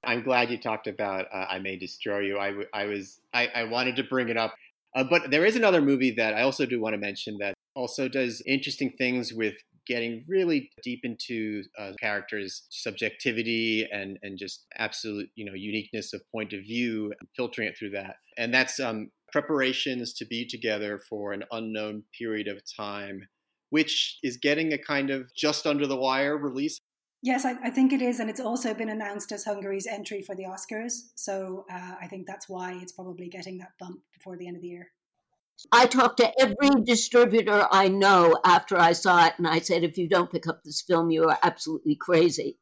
[0.05, 2.37] I'm glad you talked about uh, I May Destroy You.
[2.37, 4.53] I, I was I, I wanted to bring it up,
[4.95, 8.07] uh, but there is another movie that I also do want to mention that also
[8.07, 9.55] does interesting things with
[9.87, 16.21] getting really deep into uh, characters' subjectivity and and just absolute you know uniqueness of
[16.31, 18.15] point of view, filtering it through that.
[18.37, 23.27] And that's um, preparations to be together for an unknown period of time,
[23.69, 26.79] which is getting a kind of just under the wire release.
[27.21, 30.35] Yes, I, I, think it is, and it's also been announced as Hungary's entry for
[30.35, 30.93] the Oscars.
[31.15, 34.61] So uh, I think that's why it's probably getting that bump before the end of
[34.61, 34.91] the year.
[35.71, 39.97] I talked to every distributor I know after I saw it, and I said, if
[39.97, 42.57] you don't pick up this film, you are absolutely crazy.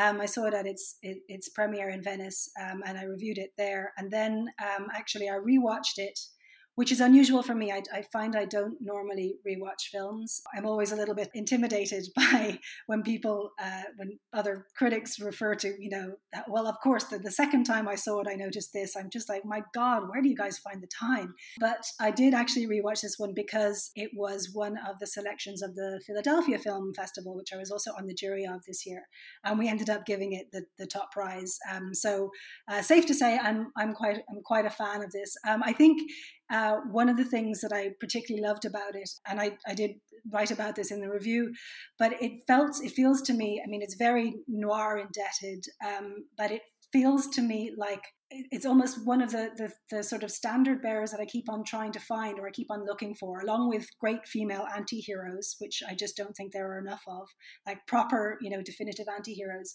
[0.00, 3.50] Um, I saw it at its its premiere in Venice, um, and I reviewed it
[3.58, 3.92] there.
[3.98, 6.18] And then um, actually, I rewatched it
[6.80, 7.70] which is unusual for me.
[7.70, 10.40] I, I, find I don't normally rewatch films.
[10.56, 15.74] I'm always a little bit intimidated by when people, uh, when other critics refer to,
[15.78, 18.72] you know, that, well, of course, the, the second time I saw it, I noticed
[18.72, 18.96] this.
[18.96, 21.34] I'm just like, my God, where do you guys find the time?
[21.58, 25.74] But I did actually rewatch this one because it was one of the selections of
[25.74, 29.02] the Philadelphia Film Festival, which I was also on the jury of this year,
[29.44, 31.58] and we ended up giving it the, the top prize.
[31.70, 32.30] Um, so
[32.70, 35.36] uh, safe to say, I'm I'm quite I'm quite a fan of this.
[35.46, 36.00] Um, I think
[36.50, 39.92] uh, one of the things that I particularly loved about it, and I, I did
[40.32, 41.54] write about this in the review,
[41.98, 46.50] but it felt, it feels to me, I mean, it's very noir indebted, um, but
[46.50, 50.80] it feels to me like it's almost one of the, the, the sort of standard
[50.82, 53.68] bearers that I keep on trying to find or I keep on looking for, along
[53.68, 57.28] with great female anti-heroes, which I just don't think there are enough of,
[57.66, 59.74] like proper, you know, definitive anti-heroes.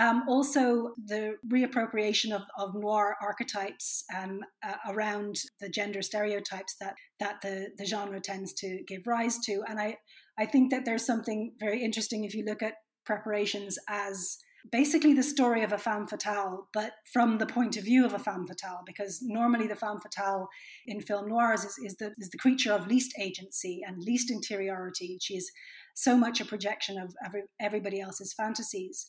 [0.00, 6.94] Um, also, the reappropriation of, of noir archetypes um, uh, around the gender stereotypes that
[7.18, 9.98] that the, the genre tends to give rise to, and I
[10.38, 12.74] I think that there's something very interesting if you look at
[13.04, 14.38] preparations as
[14.72, 18.18] basically the story of a femme fatale, but from the point of view of a
[18.18, 20.48] femme fatale, because normally the femme fatale
[20.86, 25.18] in film noirs is, is, the, is the creature of least agency and least interiority.
[25.20, 25.50] She is
[25.94, 29.06] so much a projection of every, everybody else's fantasies.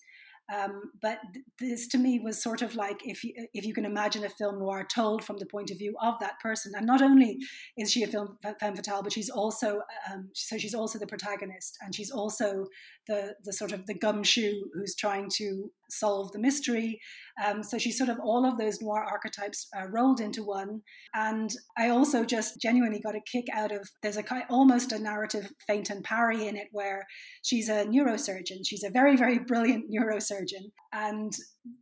[0.51, 1.19] Um, but
[1.59, 4.59] this to me was sort of like if you, if you can imagine a film
[4.59, 6.73] noir told from the point of view of that person.
[6.75, 7.37] And not only
[7.77, 9.81] is she a film femme fatale, but she's also
[10.11, 12.65] um, so she's also the protagonist, and she's also
[13.07, 16.99] the the sort of the gumshoe who's trying to solve the mystery.
[17.45, 20.81] Um, so she's sort of all of those noir archetypes uh, rolled into one.
[21.13, 24.99] And I also just genuinely got a kick out of there's a kind almost a
[24.99, 27.05] narrative feint and parry in it where
[27.43, 28.65] she's a neurosurgeon.
[28.65, 31.31] She's a very very brilliant neurosurgeon, and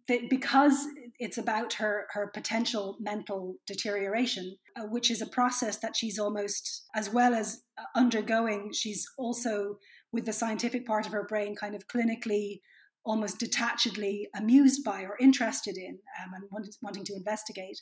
[0.07, 0.85] th- because
[1.19, 6.85] it's about her her potential mental deterioration, uh, which is a process that she's almost
[6.95, 8.71] as well as uh, undergoing.
[8.73, 9.77] She's also
[10.11, 12.61] with the scientific part of her brain kind of clinically
[13.05, 17.79] almost detachedly amused by or interested in um, and wanting to investigate.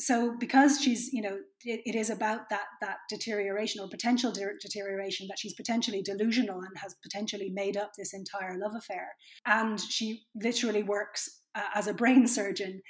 [0.00, 4.58] So because she's, you know, it, it is about that that deterioration or potential de-
[4.60, 9.08] deterioration that she's potentially delusional and has potentially made up this entire love affair,
[9.44, 12.80] and she literally works uh, as a brain surgeon.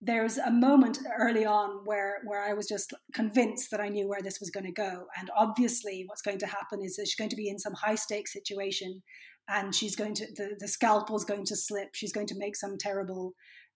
[0.00, 4.22] There's a moment early on where where I was just convinced that I knew where
[4.22, 7.30] this was going to go, and obviously, what's going to happen is that she's going
[7.30, 9.02] to be in some high stakes situation
[9.48, 11.90] and she's going to the, the scalpel's going to slip.
[11.94, 13.34] She's going to make some terrible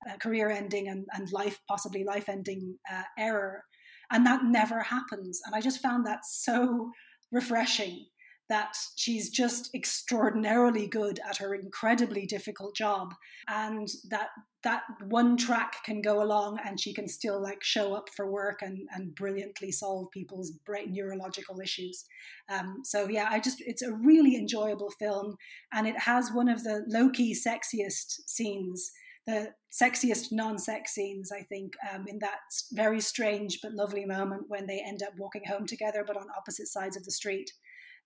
[0.09, 3.65] uh, career ending and, and life possibly life ending uh, error.
[4.11, 5.41] And that never happens.
[5.47, 6.91] And i just found that so
[7.31, 8.07] refreshing
[8.49, 13.15] that she's just extraordinarily good at her incredibly difficult job
[13.49, 14.29] and that
[14.63, 18.61] that one track can go along and she can still like show up for work
[18.63, 22.05] and, and brilliantly solve people's brain neurological issues.
[22.49, 25.37] Um, so yeah i just it's a really enjoyable film
[25.73, 28.91] and it has one of the low-key sexiest scenes
[29.27, 32.41] the sexiest non-sex scenes i think um, in that
[32.73, 36.67] very strange but lovely moment when they end up walking home together but on opposite
[36.67, 37.53] sides of the street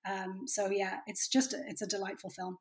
[0.09, 2.59] um, so yeah, it's just a, it's a delightful film.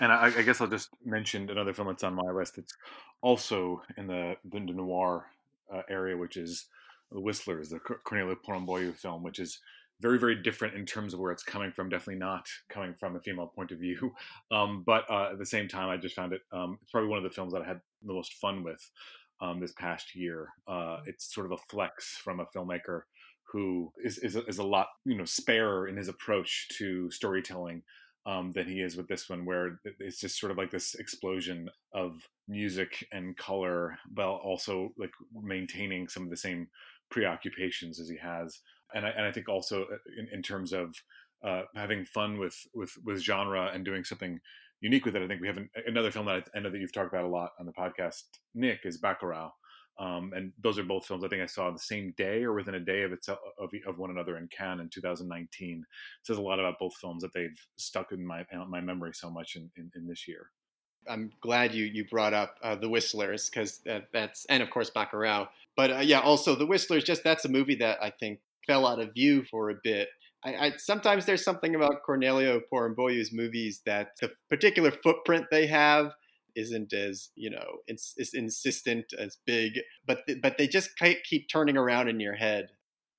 [0.00, 2.58] And I, I, guess I'll just mention another film that's on my list.
[2.58, 2.74] It's
[3.20, 5.26] also in the the noir
[5.72, 6.66] uh, area, which is
[7.10, 9.58] The Whistlers, the Corneliu Porumboiu film, which is
[10.00, 11.88] very very different in terms of where it's coming from.
[11.88, 14.14] Definitely not coming from a female point of view,
[14.52, 16.42] um, but uh, at the same time, I just found it.
[16.52, 18.88] Um, it's probably one of the films that I had the most fun with
[19.40, 20.50] um, this past year.
[20.66, 23.02] Uh, it's sort of a flex from a filmmaker
[23.52, 27.82] who is, is, is a lot you know sparer in his approach to storytelling
[28.24, 31.68] um, than he is with this one, where it's just sort of like this explosion
[31.92, 35.10] of music and color, while also like
[35.42, 36.68] maintaining some of the same
[37.10, 38.60] preoccupations as he has.
[38.94, 40.94] And I, and I think also uh, in, in terms of
[41.44, 44.38] uh, having fun with, with with genre and doing something
[44.80, 45.22] unique with it.
[45.22, 47.28] I think we have an, another film that I know that you've talked about a
[47.28, 48.22] lot on the podcast,
[48.54, 49.50] Nick, is Bacurau,
[49.98, 52.74] um, and those are both films I think I saw the same day or within
[52.74, 55.78] a day of itself of, of one another in Cannes in 2019.
[55.80, 59.30] It says a lot about both films that they've stuck in my my memory so
[59.30, 60.50] much in, in, in this year.
[61.08, 64.90] I'm glad you you brought up uh, the Whistlers because that, that's and of course
[64.90, 65.48] Bacurau.
[65.76, 67.04] But uh, yeah, also the Whistlers.
[67.04, 70.08] Just that's a movie that I think fell out of view for a bit.
[70.44, 76.12] I, I, sometimes there's something about Corneliu Porumboiu's movies that the particular footprint they have
[76.56, 79.72] isn't as you know ins- as insistent as big
[80.06, 80.90] but th- but they just
[81.24, 82.68] keep turning around in your head.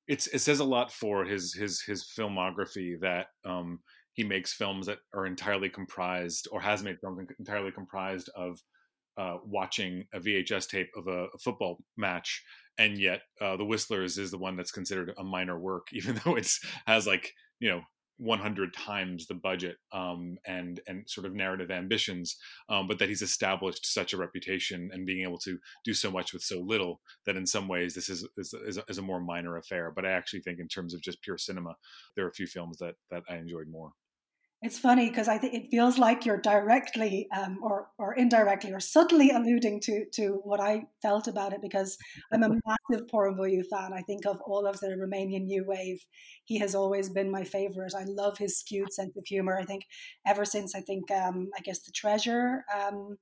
[0.07, 3.79] It's it says a lot for his his his filmography that um
[4.13, 8.59] he makes films that are entirely comprised or has made films entirely comprised of
[9.17, 12.43] uh, watching a VHS tape of a, a football match,
[12.77, 16.35] and yet uh, the Whistlers is the one that's considered a minor work, even though
[16.35, 17.81] it's has like you know
[18.17, 22.37] 100 times the budget um, and and sort of narrative ambitions,
[22.69, 26.33] um, but that he's established such a reputation and being able to do so much
[26.33, 29.19] with so little that in some ways this is is, is, a, is a more
[29.19, 29.91] minor affair.
[29.95, 31.75] But I actually think in terms of just pure cinema,
[32.15, 33.93] there are a few films that that I enjoyed more.
[34.65, 38.79] It's funny because I think it feels like you're directly um, or or indirectly or
[38.79, 41.97] subtly alluding to to what I felt about it because
[42.31, 43.91] I'm a massive Porumboiu fan.
[43.93, 46.05] I think of all of the Romanian new wave,
[46.45, 47.93] he has always been my favorite.
[47.93, 49.57] I love his skewed sense of humor.
[49.59, 49.83] I think
[50.25, 52.63] ever since I think um, I guess the Treasure.
[52.73, 53.17] Um,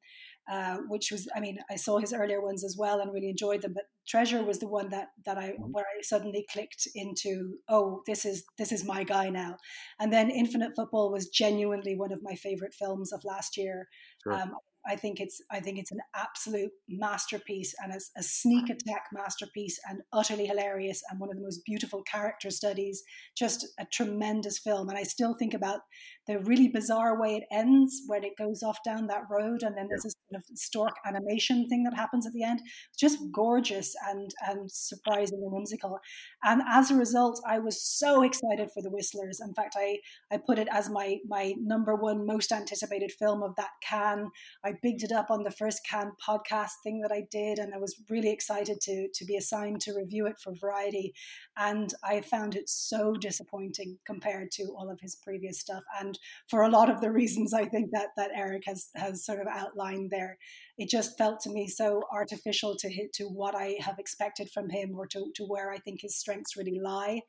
[0.49, 3.61] uh, which was, I mean, I saw his earlier ones as well and really enjoyed
[3.61, 3.73] them.
[3.73, 5.71] But Treasure was the one that that I mm-hmm.
[5.71, 7.57] where I suddenly clicked into.
[7.69, 9.57] Oh, this is this is my guy now.
[9.99, 13.87] And then Infinite Football was genuinely one of my favorite films of last year.
[14.23, 14.33] Sure.
[14.33, 14.53] Um,
[14.85, 19.79] I think it's I think it's an absolute masterpiece and a, a, sneak attack masterpiece
[19.87, 23.03] and utterly hilarious and one of the most beautiful character studies.
[23.37, 25.81] Just a tremendous film, and I still think about
[26.27, 29.87] the really bizarre way it ends when it goes off down that road, and then
[29.87, 32.61] there's this sort of stork animation thing that happens at the end.
[32.97, 35.99] Just gorgeous and and surprising and whimsical.
[36.43, 39.39] And as a result, I was so excited for the Whistlers.
[39.39, 39.99] In fact, I
[40.31, 44.29] I put it as my my number one most anticipated film of that Cannes.
[44.63, 47.73] I I bigged it up on the first Cannes podcast thing that I did, and
[47.73, 51.13] I was really excited to to be assigned to review it for Variety.
[51.57, 56.17] And I found it so disappointing compared to all of his previous stuff, and
[56.49, 59.47] for a lot of the reasons I think that that Eric has has sort of
[59.47, 60.37] outlined there.
[60.77, 64.69] It just felt to me so artificial to hit to what I have expected from
[64.69, 67.21] him, or to to where I think his strengths really lie.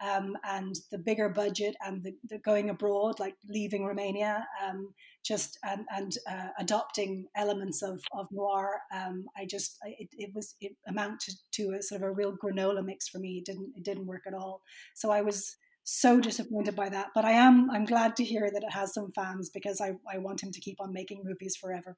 [0.00, 4.92] Um, and the bigger budget and the, the, going abroad, like leaving Romania, um,
[5.24, 8.80] just and, and uh, adopting elements of, of noir.
[8.94, 12.84] Um, I just it, it was it amounted to a sort of a real granola
[12.84, 13.38] mix for me.
[13.38, 14.60] It didn't it didn't work at all.
[14.94, 15.56] So I was
[15.86, 17.08] so disappointed by that.
[17.14, 20.18] But I am I'm glad to hear that it has some fans because I, I
[20.18, 21.96] want him to keep on making movies forever.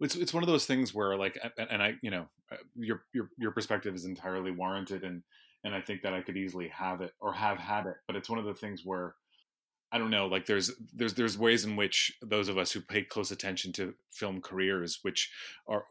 [0.00, 3.30] It's it's one of those things where like and I you know uh, your your
[3.38, 5.22] your perspective is entirely warranted and
[5.64, 7.96] and I think that I could easily have it or have had it.
[8.06, 9.14] But it's one of the things where
[9.94, 13.02] I don't know, like there's there's there's ways in which those of us who pay
[13.02, 15.30] close attention to film careers, which
[15.68, 15.84] are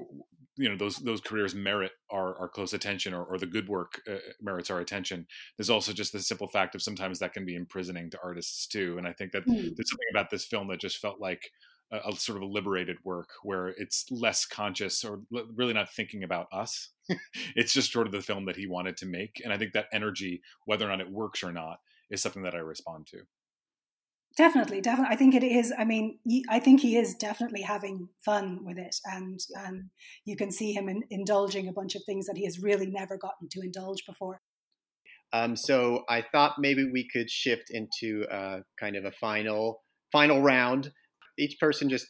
[0.58, 4.02] you know those those careers merit our, our close attention or, or the good work
[4.12, 5.28] uh, merits our attention.
[5.56, 8.98] There's also just the simple fact of sometimes that can be imprisoning to artists too.
[8.98, 9.76] And I think that mm.
[9.76, 11.52] there's something about this film that just felt like
[11.92, 15.22] a, a, sort of a liberated work where it's less conscious or
[15.56, 16.90] really not thinking about us.
[17.56, 19.88] it's just sort of the film that he wanted to make, and I think that
[19.92, 23.22] energy, whether or not it works or not, is something that I respond to.
[24.38, 25.14] Definitely, definitely.
[25.14, 25.74] I think it is.
[25.78, 26.20] I mean,
[26.50, 29.90] I think he is definitely having fun with it, and and
[30.24, 33.18] you can see him in, indulging a bunch of things that he has really never
[33.18, 34.42] gotten to indulge before.
[35.34, 39.82] Um, so I thought maybe we could shift into uh, kind of a final
[40.14, 40.92] final round.
[41.38, 42.08] Each person just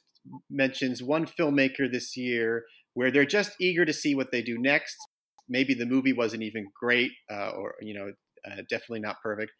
[0.50, 4.98] mentions one filmmaker this year where they're just eager to see what they do next.
[5.50, 8.12] Maybe the movie wasn't even great, uh, or you know,
[8.46, 9.52] uh, definitely not perfect,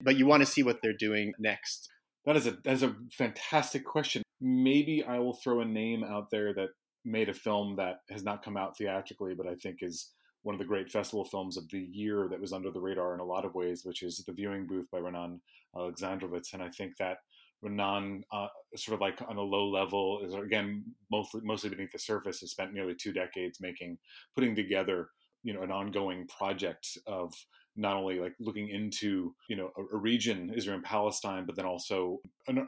[0.00, 1.88] but you want to see what they're doing next.
[2.26, 4.22] That is a that is a fantastic question.
[4.40, 6.68] Maybe I will throw a name out there that
[7.04, 10.10] made a film that has not come out theatrically, but I think is
[10.42, 13.20] one of the great festival films of the year that was under the radar in
[13.20, 15.38] a lot of ways, which is The Viewing Booth by Ra'anan
[15.76, 16.52] Alexandrowicz.
[16.52, 17.18] And I think that
[17.64, 21.98] Ra'anan, uh, sort of like on a low level, is again mostly mostly beneath the
[21.98, 22.40] surface.
[22.40, 23.98] Has spent nearly two decades making,
[24.34, 25.08] putting together,
[25.42, 27.32] you know, an ongoing project of
[27.76, 31.64] not only like looking into you know a, a, region israel and palestine but then
[31.64, 32.20] also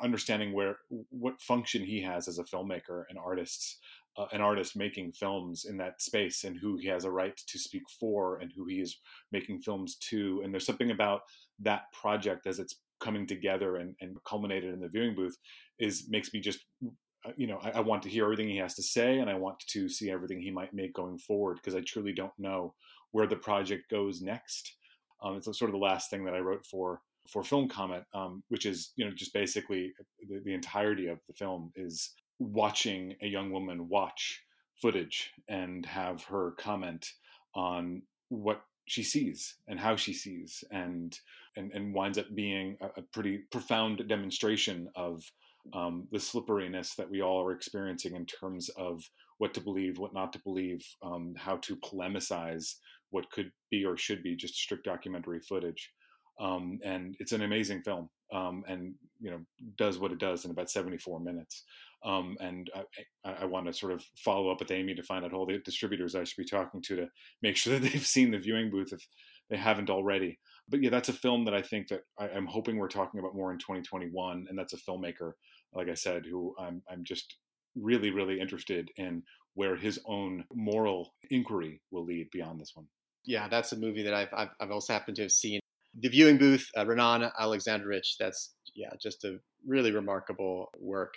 [0.03, 0.79] understanding where
[1.11, 3.81] what function he has as a filmmaker and artist
[4.17, 7.59] uh, an artist making films in that space and who he has a right to
[7.59, 8.99] speak for and who he is
[9.31, 11.23] making films to and there's something about
[11.59, 15.37] that project as it's coming together and, and culminated in the viewing booth
[15.79, 16.61] is makes me just
[17.27, 19.35] uh, you know I, I want to hear everything he has to say and i
[19.35, 22.75] want to see everything he might make going forward because i truly don't know
[23.15, 24.75] where the project goes next.
[25.23, 27.01] Um, it's sort of the last thing that I wrote for
[27.31, 29.93] for film comment, um, which is you know just basically
[30.29, 32.11] the, the, entirety of the film is
[32.41, 34.43] watching a young woman watch
[34.83, 37.07] footage and have her comment
[37.55, 41.19] on what she sees and how she sees and
[41.57, 45.23] and, and winds up being a, a pretty profound demonstration of
[45.73, 49.03] um, the slipperiness that we all are experiencing in terms of
[49.39, 52.75] what to believe, what not to believe, um, how to polemicize
[53.11, 55.91] what could be or should be just strict documentary footage.
[56.41, 59.41] Um, and it's an amazing film, um, and you know
[59.77, 61.63] does what it does in about 74 minutes.
[62.05, 62.71] Um, and
[63.25, 65.59] I, I, want to sort of follow up with Amy to find out all the
[65.59, 67.09] distributors I should be talking to to
[67.41, 69.07] make sure that they've seen the viewing booth if
[69.49, 70.39] they haven't already.
[70.69, 73.35] But yeah, that's a film that I think that I, am hoping we're talking about
[73.35, 75.33] more in 2021, and that's a filmmaker,
[75.73, 77.37] like I said, who I'm I'm just
[77.75, 79.23] really really interested in
[79.55, 82.87] where his own moral inquiry will lead beyond this one
[83.25, 85.61] yeah, that's a movie that I've, I've, I've also happened to have seen.
[85.99, 88.17] The Viewing Booth, uh, Ra'anan Alexandrowicz.
[88.19, 91.15] That's yeah, just a really remarkable work.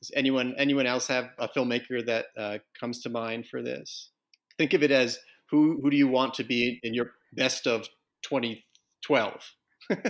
[0.00, 4.10] Does anyone anyone else have a filmmaker that uh, comes to mind for this?
[4.58, 5.18] Think of it as
[5.50, 7.88] who who do you want to be in your best of
[8.22, 9.52] 2012?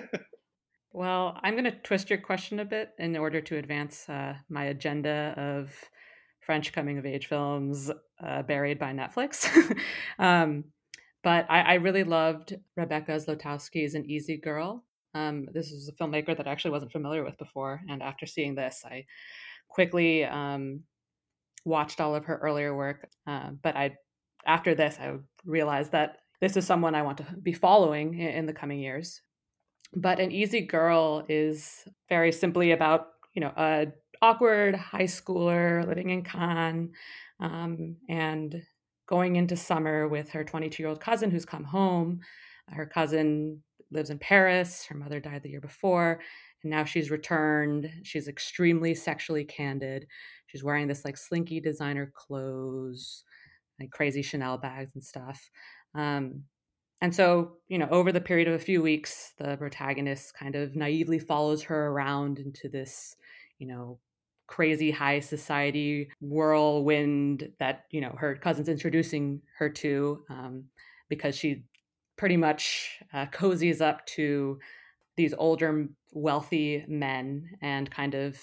[0.93, 4.65] well, I'm going to twist your question a bit in order to advance uh, my
[4.65, 5.73] agenda of
[6.41, 7.91] French coming of age films
[8.25, 9.49] uh, buried by Netflix.
[10.19, 10.65] um,
[11.23, 14.85] but I, I really loved Rebecca Zlotowski's An Easy Girl.
[15.13, 17.81] Um, this is a filmmaker that I actually wasn't familiar with before.
[17.89, 19.07] And after seeing this, I
[19.77, 20.81] quickly um,
[21.67, 23.07] watched all of her earlier work.
[23.27, 23.95] Uh, but I,
[24.47, 28.47] after this, I realized that this is someone I want to be following in, in
[28.47, 29.21] the coming years.
[29.95, 33.89] But An Easy Girl is very simply about, you know, a
[34.23, 36.93] awkward high schooler living in Cannes
[37.41, 38.63] um, and
[39.07, 42.21] going into summer with her 22 year old cousin who's come home.
[42.71, 44.87] Her cousin lives in Paris.
[44.87, 46.21] Her mother died the year before.
[46.63, 47.91] And now she's returned.
[48.03, 50.07] She's extremely sexually candid.
[50.47, 53.25] She's wearing this like slinky designer clothes,
[53.81, 55.51] like crazy Chanel bags and stuff.
[55.95, 56.45] Um,
[57.03, 60.75] and so, you know, over the period of a few weeks, the protagonist kind of
[60.75, 63.17] naively follows her around into this,
[63.59, 63.99] you know,
[64.47, 70.65] crazy high society whirlwind that you know her cousin's introducing her to um,
[71.09, 71.65] because she
[72.17, 74.59] pretty much uh, cozies up to
[75.17, 78.39] these older wealthy men and kind of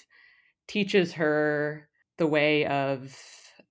[0.68, 1.88] teaches her
[2.18, 3.16] the way of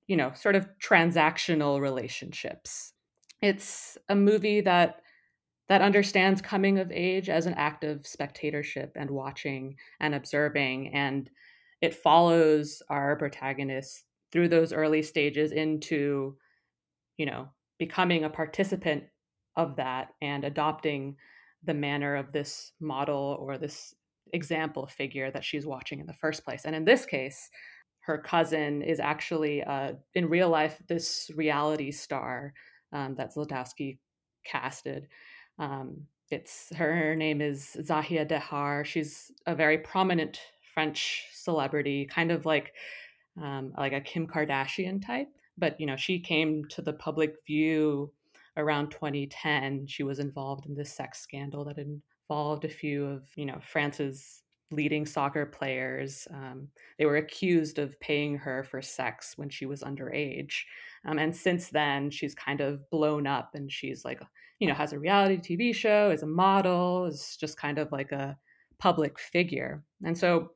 [0.07, 2.93] you know sort of transactional relationships.
[3.41, 5.01] It's a movie that
[5.69, 11.29] that understands coming of age as an act of spectatorship and watching and observing and
[11.81, 16.37] it follows our protagonist through those early stages into
[17.17, 17.47] you know
[17.79, 19.03] becoming a participant
[19.55, 21.15] of that and adopting
[21.63, 23.93] the manner of this model or this
[24.33, 27.49] example figure that she's watching in the first place and in this case
[28.01, 32.53] her cousin is actually uh, in real life this reality star
[32.91, 33.97] um, that Zlotowski
[34.45, 35.07] casted.
[35.57, 38.85] Um, it's her name is Zahia Dehar.
[38.85, 40.39] She's a very prominent
[40.73, 42.73] French celebrity, kind of like
[43.41, 45.29] um, like a Kim Kardashian type.
[45.57, 48.11] But you know, she came to the public view
[48.57, 49.87] around 2010.
[49.87, 54.43] She was involved in this sex scandal that involved a few of you know France's
[54.73, 56.27] leading soccer players.
[56.33, 56.67] Um,
[56.97, 60.63] they were accused of paying her for sex when she was underage.
[61.05, 64.21] Um, and since then, she's kind of blown up and she's like,
[64.59, 68.11] you know, has a reality TV show, is a model, is just kind of like
[68.11, 68.37] a
[68.79, 69.83] public figure.
[70.03, 70.51] And so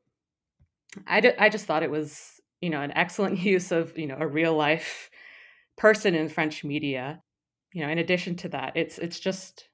[1.05, 4.17] I, d- I just thought it was, you know, an excellent use of, you know,
[4.19, 5.09] a real life
[5.77, 7.21] person in French media.
[7.73, 9.69] You know, in addition to that, it's it's just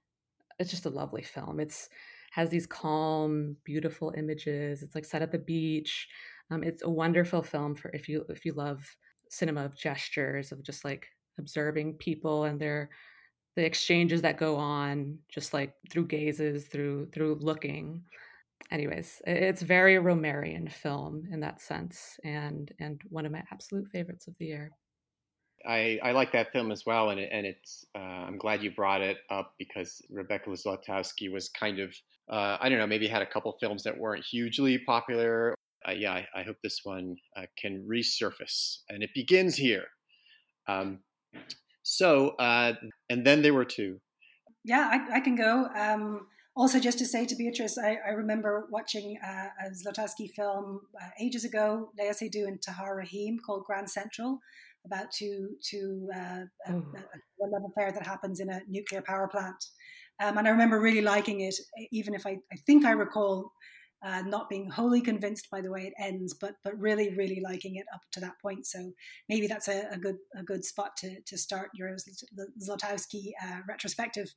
[0.59, 1.59] it's just a lovely film.
[1.59, 1.89] It's
[2.31, 4.81] has these calm, beautiful images.
[4.81, 6.07] It's like set at the beach.
[6.49, 8.83] Um, it's a wonderful film for if you if you love
[9.29, 11.07] cinema of gestures of just like
[11.39, 12.89] observing people and their
[13.55, 18.03] the exchanges that go on just like through gazes through through looking
[18.71, 24.27] anyways it's very Rohmerian film in that sense and and one of my absolute favorites
[24.27, 24.71] of the year
[25.65, 28.71] I, I like that film as well, and it, and it's uh, I'm glad you
[28.71, 31.93] brought it up because Rebecca Zlotowski was kind of
[32.29, 35.55] uh, I don't know maybe had a couple films that weren't hugely popular.
[35.87, 39.85] Uh, yeah, I, I, hope this one uh, can resurface, and it begins here.
[40.67, 40.99] Um,
[41.83, 42.73] so uh,
[43.09, 43.99] and then there were two.
[44.63, 45.67] Yeah, I, I can go.
[45.75, 50.81] Um, also, just to say to Beatrice, I, I remember watching uh, a Zlotowski film
[51.19, 54.39] ages ago, Léa Seydoux and Tahar Rahim, called Grand Central
[54.85, 59.63] about to to uh, a, a, love affair that happens in a nuclear power plant.
[60.21, 61.55] Um, and I remember really liking it,
[61.91, 63.51] even if I, I think I recall
[64.03, 67.77] uh, not being wholly convinced by the way it ends, but but really really liking
[67.77, 68.65] it up to that point.
[68.65, 68.91] So
[69.29, 71.95] maybe that's a, a good a good spot to to start your
[72.61, 74.33] Zlotowski uh, retrospective.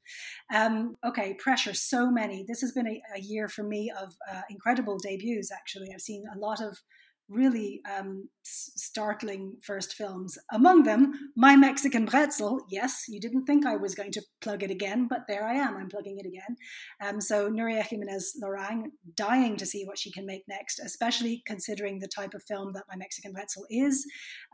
[0.54, 1.74] Um, okay, pressure.
[1.74, 2.44] So many.
[2.46, 5.50] This has been a, a year for me of uh, incredible debuts.
[5.50, 6.78] Actually, I've seen a lot of
[7.28, 10.38] really um, startling first films.
[10.52, 12.60] Among them, My Mexican Bretzel.
[12.68, 15.76] Yes, you didn't think I was going to plug it again, but there I am.
[15.76, 16.56] I'm plugging it again.
[17.04, 18.84] Um, so Nuria Giménez Lorang,
[19.14, 22.84] dying to see what she can make next, especially considering the type of film that
[22.88, 24.06] My Mexican Bretzel is.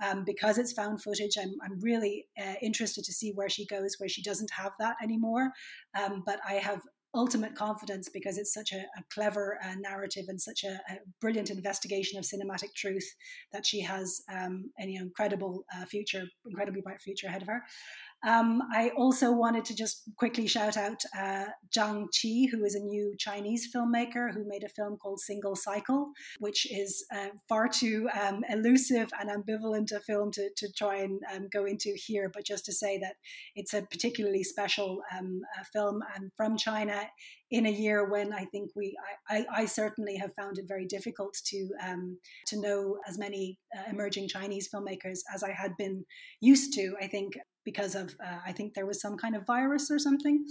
[0.05, 3.97] Um, because it's found footage, I'm, I'm really uh, interested to see where she goes,
[3.99, 5.51] where she doesn't have that anymore.
[5.99, 6.81] Um, but I have
[7.15, 11.51] ultimate confidence because it's such a, a clever uh, narrative and such a, a, brilliant
[11.51, 13.15] investigation of cinematic truth
[13.53, 17.63] that she has um, an incredible uh, future, incredibly bright future ahead of her.
[18.25, 21.47] Um, I also wanted to just quickly shout out uh,
[21.77, 26.13] Zhang Qi, who is a new Chinese filmmaker who made a film called Single Cycle,
[26.39, 31.21] which is uh, far too um, elusive and ambivalent a film to, to try and
[31.35, 33.17] um, go into here, but just to say that
[33.57, 37.03] it's a particularly special um, uh, film and from China
[37.51, 38.97] in a year when I think we,
[39.29, 43.59] I, I, I certainly have found it very difficult to um, to know as many
[43.77, 46.05] uh, emerging Chinese filmmakers as I had been
[46.41, 46.95] used to.
[47.01, 47.35] I think
[47.65, 50.45] because of uh, I think there was some kind of virus or something.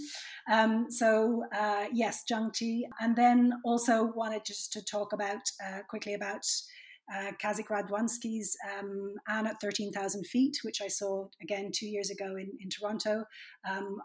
[0.50, 5.80] Um, so uh, yes, Zhang Qi, and then also wanted just to talk about uh,
[5.88, 6.44] quickly about
[7.12, 12.36] uh, Kazik Radwanski's um, Anne at 13,000 Feet, which I saw again two years ago
[12.36, 13.24] in, in Toronto.
[13.68, 13.98] Um,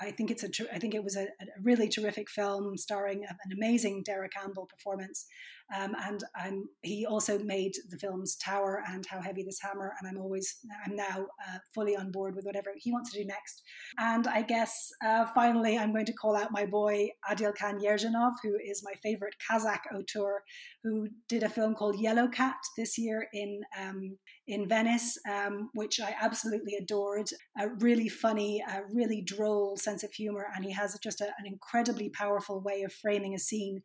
[0.00, 3.52] i think it's a I think it was a, a, really terrific film starring an
[3.52, 5.26] amazing Deragh Campbell performance.
[5.76, 9.94] Um, and I'm, he also made the films Tower and How Heavy This Hammer.
[9.98, 13.26] And I'm always, I'm now uh, fully on board with whatever he wants to do
[13.26, 13.62] next.
[13.98, 18.56] And I guess uh, finally, I'm going to call out my boy Adilkhan Yerzhanov, who
[18.62, 20.42] is my favorite Kazakh auteur,
[20.82, 24.18] who did a film called Yellow Cat this year in um,
[24.48, 27.28] in Venice, um, which I absolutely adored.
[27.58, 31.46] A really funny, a really droll sense of humor, and he has just a, an
[31.46, 33.82] incredibly powerful way of framing a scene.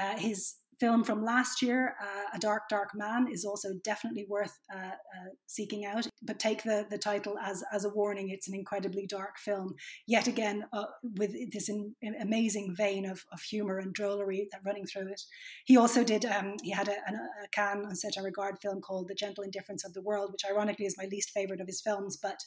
[0.00, 4.58] Uh, his film from last year, uh, A Dark, Dark Man, is also definitely worth
[4.74, 6.08] uh, uh, seeking out.
[6.22, 8.30] But take the, the title as, as a warning.
[8.30, 9.74] It's an incredibly dark film,
[10.06, 14.62] yet again, uh, with this in, in amazing vein of, of humor and drollery that
[14.64, 15.22] running through it.
[15.64, 19.14] He also did, um, he had a, a Cannes Un Certain Regard film called The
[19.14, 22.16] Gentle Indifference of the World, which ironically is my least favorite of his films.
[22.16, 22.40] But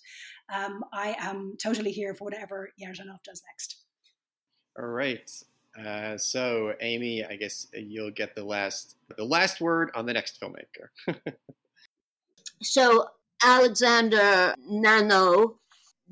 [0.54, 3.84] um, I am totally here for whatever Yerzhanov does next.
[4.80, 5.30] All right.
[5.78, 10.40] Uh, so, Amy, I guess you'll get the last the last word on the next
[10.40, 11.16] filmmaker.
[12.62, 13.08] so,
[13.44, 15.56] Alexander Nanau,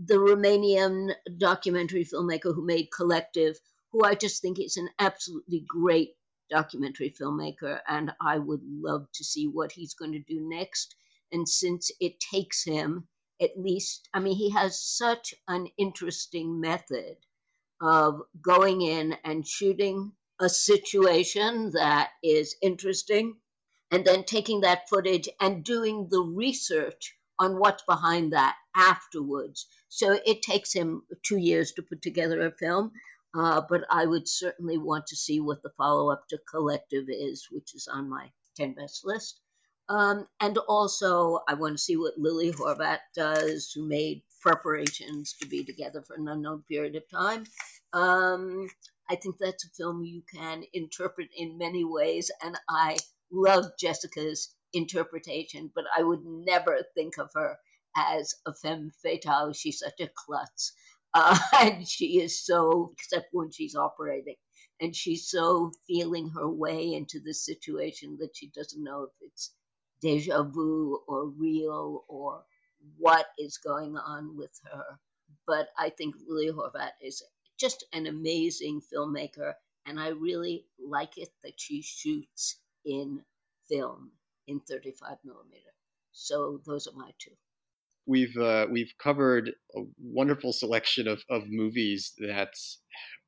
[0.04, 3.56] the Romanian documentary filmmaker who made Collective,
[3.92, 6.16] who I just think is an absolutely great
[6.50, 10.96] documentary filmmaker, and I would love to see what he's going to do next.
[11.32, 13.08] And since it takes him
[13.40, 17.18] at least, I mean, he has such an interesting method
[17.82, 23.36] of going in and shooting a situation that is interesting
[23.92, 29.68] and then taking that footage and doing the research on what's behind that afterwards.
[29.90, 32.92] So it takes him two years to put together a film,
[33.36, 37.48] Uh, but I would certainly want to see what the follow up to Collective is,
[37.52, 39.40] which is on my 10 best list.
[39.90, 45.48] Um, and also, I want to see what Lili Horvát does, who made preparations to
[45.48, 47.46] be together for an unknown period of time.
[47.94, 48.68] Um,
[49.10, 52.98] I think that's a film you can interpret in many ways, and I
[53.32, 57.58] love Jessica's interpretation, but I would never think of her
[57.98, 59.54] as a femme fatale.
[59.54, 60.74] She's such a klutz.
[61.14, 64.36] Uh, and she is so, except when she's operating,
[64.80, 69.54] and she's so feeling her way into the situation that she doesn't know if it's
[70.02, 72.44] deja vu or real or
[72.98, 74.84] what is going on with her.
[75.48, 77.24] But I think Lili Horvát is
[77.60, 79.54] just an amazing filmmaker,
[79.86, 83.22] and I really like it that she shoots in
[83.70, 84.12] film
[84.48, 85.74] in 35 millimeter.
[86.12, 87.32] So those are my two.
[88.08, 92.56] We've uh, we've covered a wonderful selection of, of movies that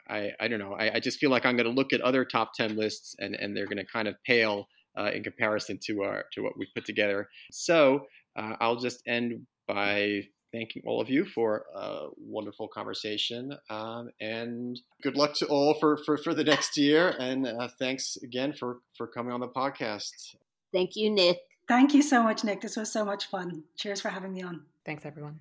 [0.09, 0.73] I, I don't know.
[0.73, 3.35] I, I just feel like I'm going to look at other top 10 lists and,
[3.35, 4.67] and they're going to kind of pale
[4.97, 7.29] uh, in comparison to our to what we put together.
[7.51, 13.57] So uh, I'll just end by thanking all of you for a wonderful conversation.
[13.69, 17.15] Um, and good luck to all for, for, for the next year.
[17.19, 20.35] And uh, thanks again for, for coming on the podcast.
[20.71, 21.39] Thank you, Nick.
[21.67, 22.61] Thank you so much, Nick.
[22.61, 23.63] This was so much fun.
[23.77, 24.61] Cheers for having me on.
[24.85, 25.39] Thanks, everyone.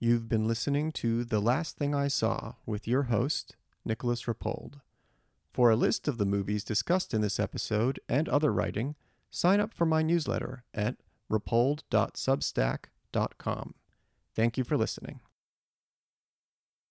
[0.00, 3.54] You've been listening to The Last Thing I Saw with your host,
[3.84, 4.80] Nicolas Rapold.
[5.52, 8.96] For a list of the movies discussed in this episode and other writing,
[9.30, 10.96] sign up for my newsletter at
[11.32, 13.74] rapold.substack.com.
[14.34, 15.20] Thank you for listening.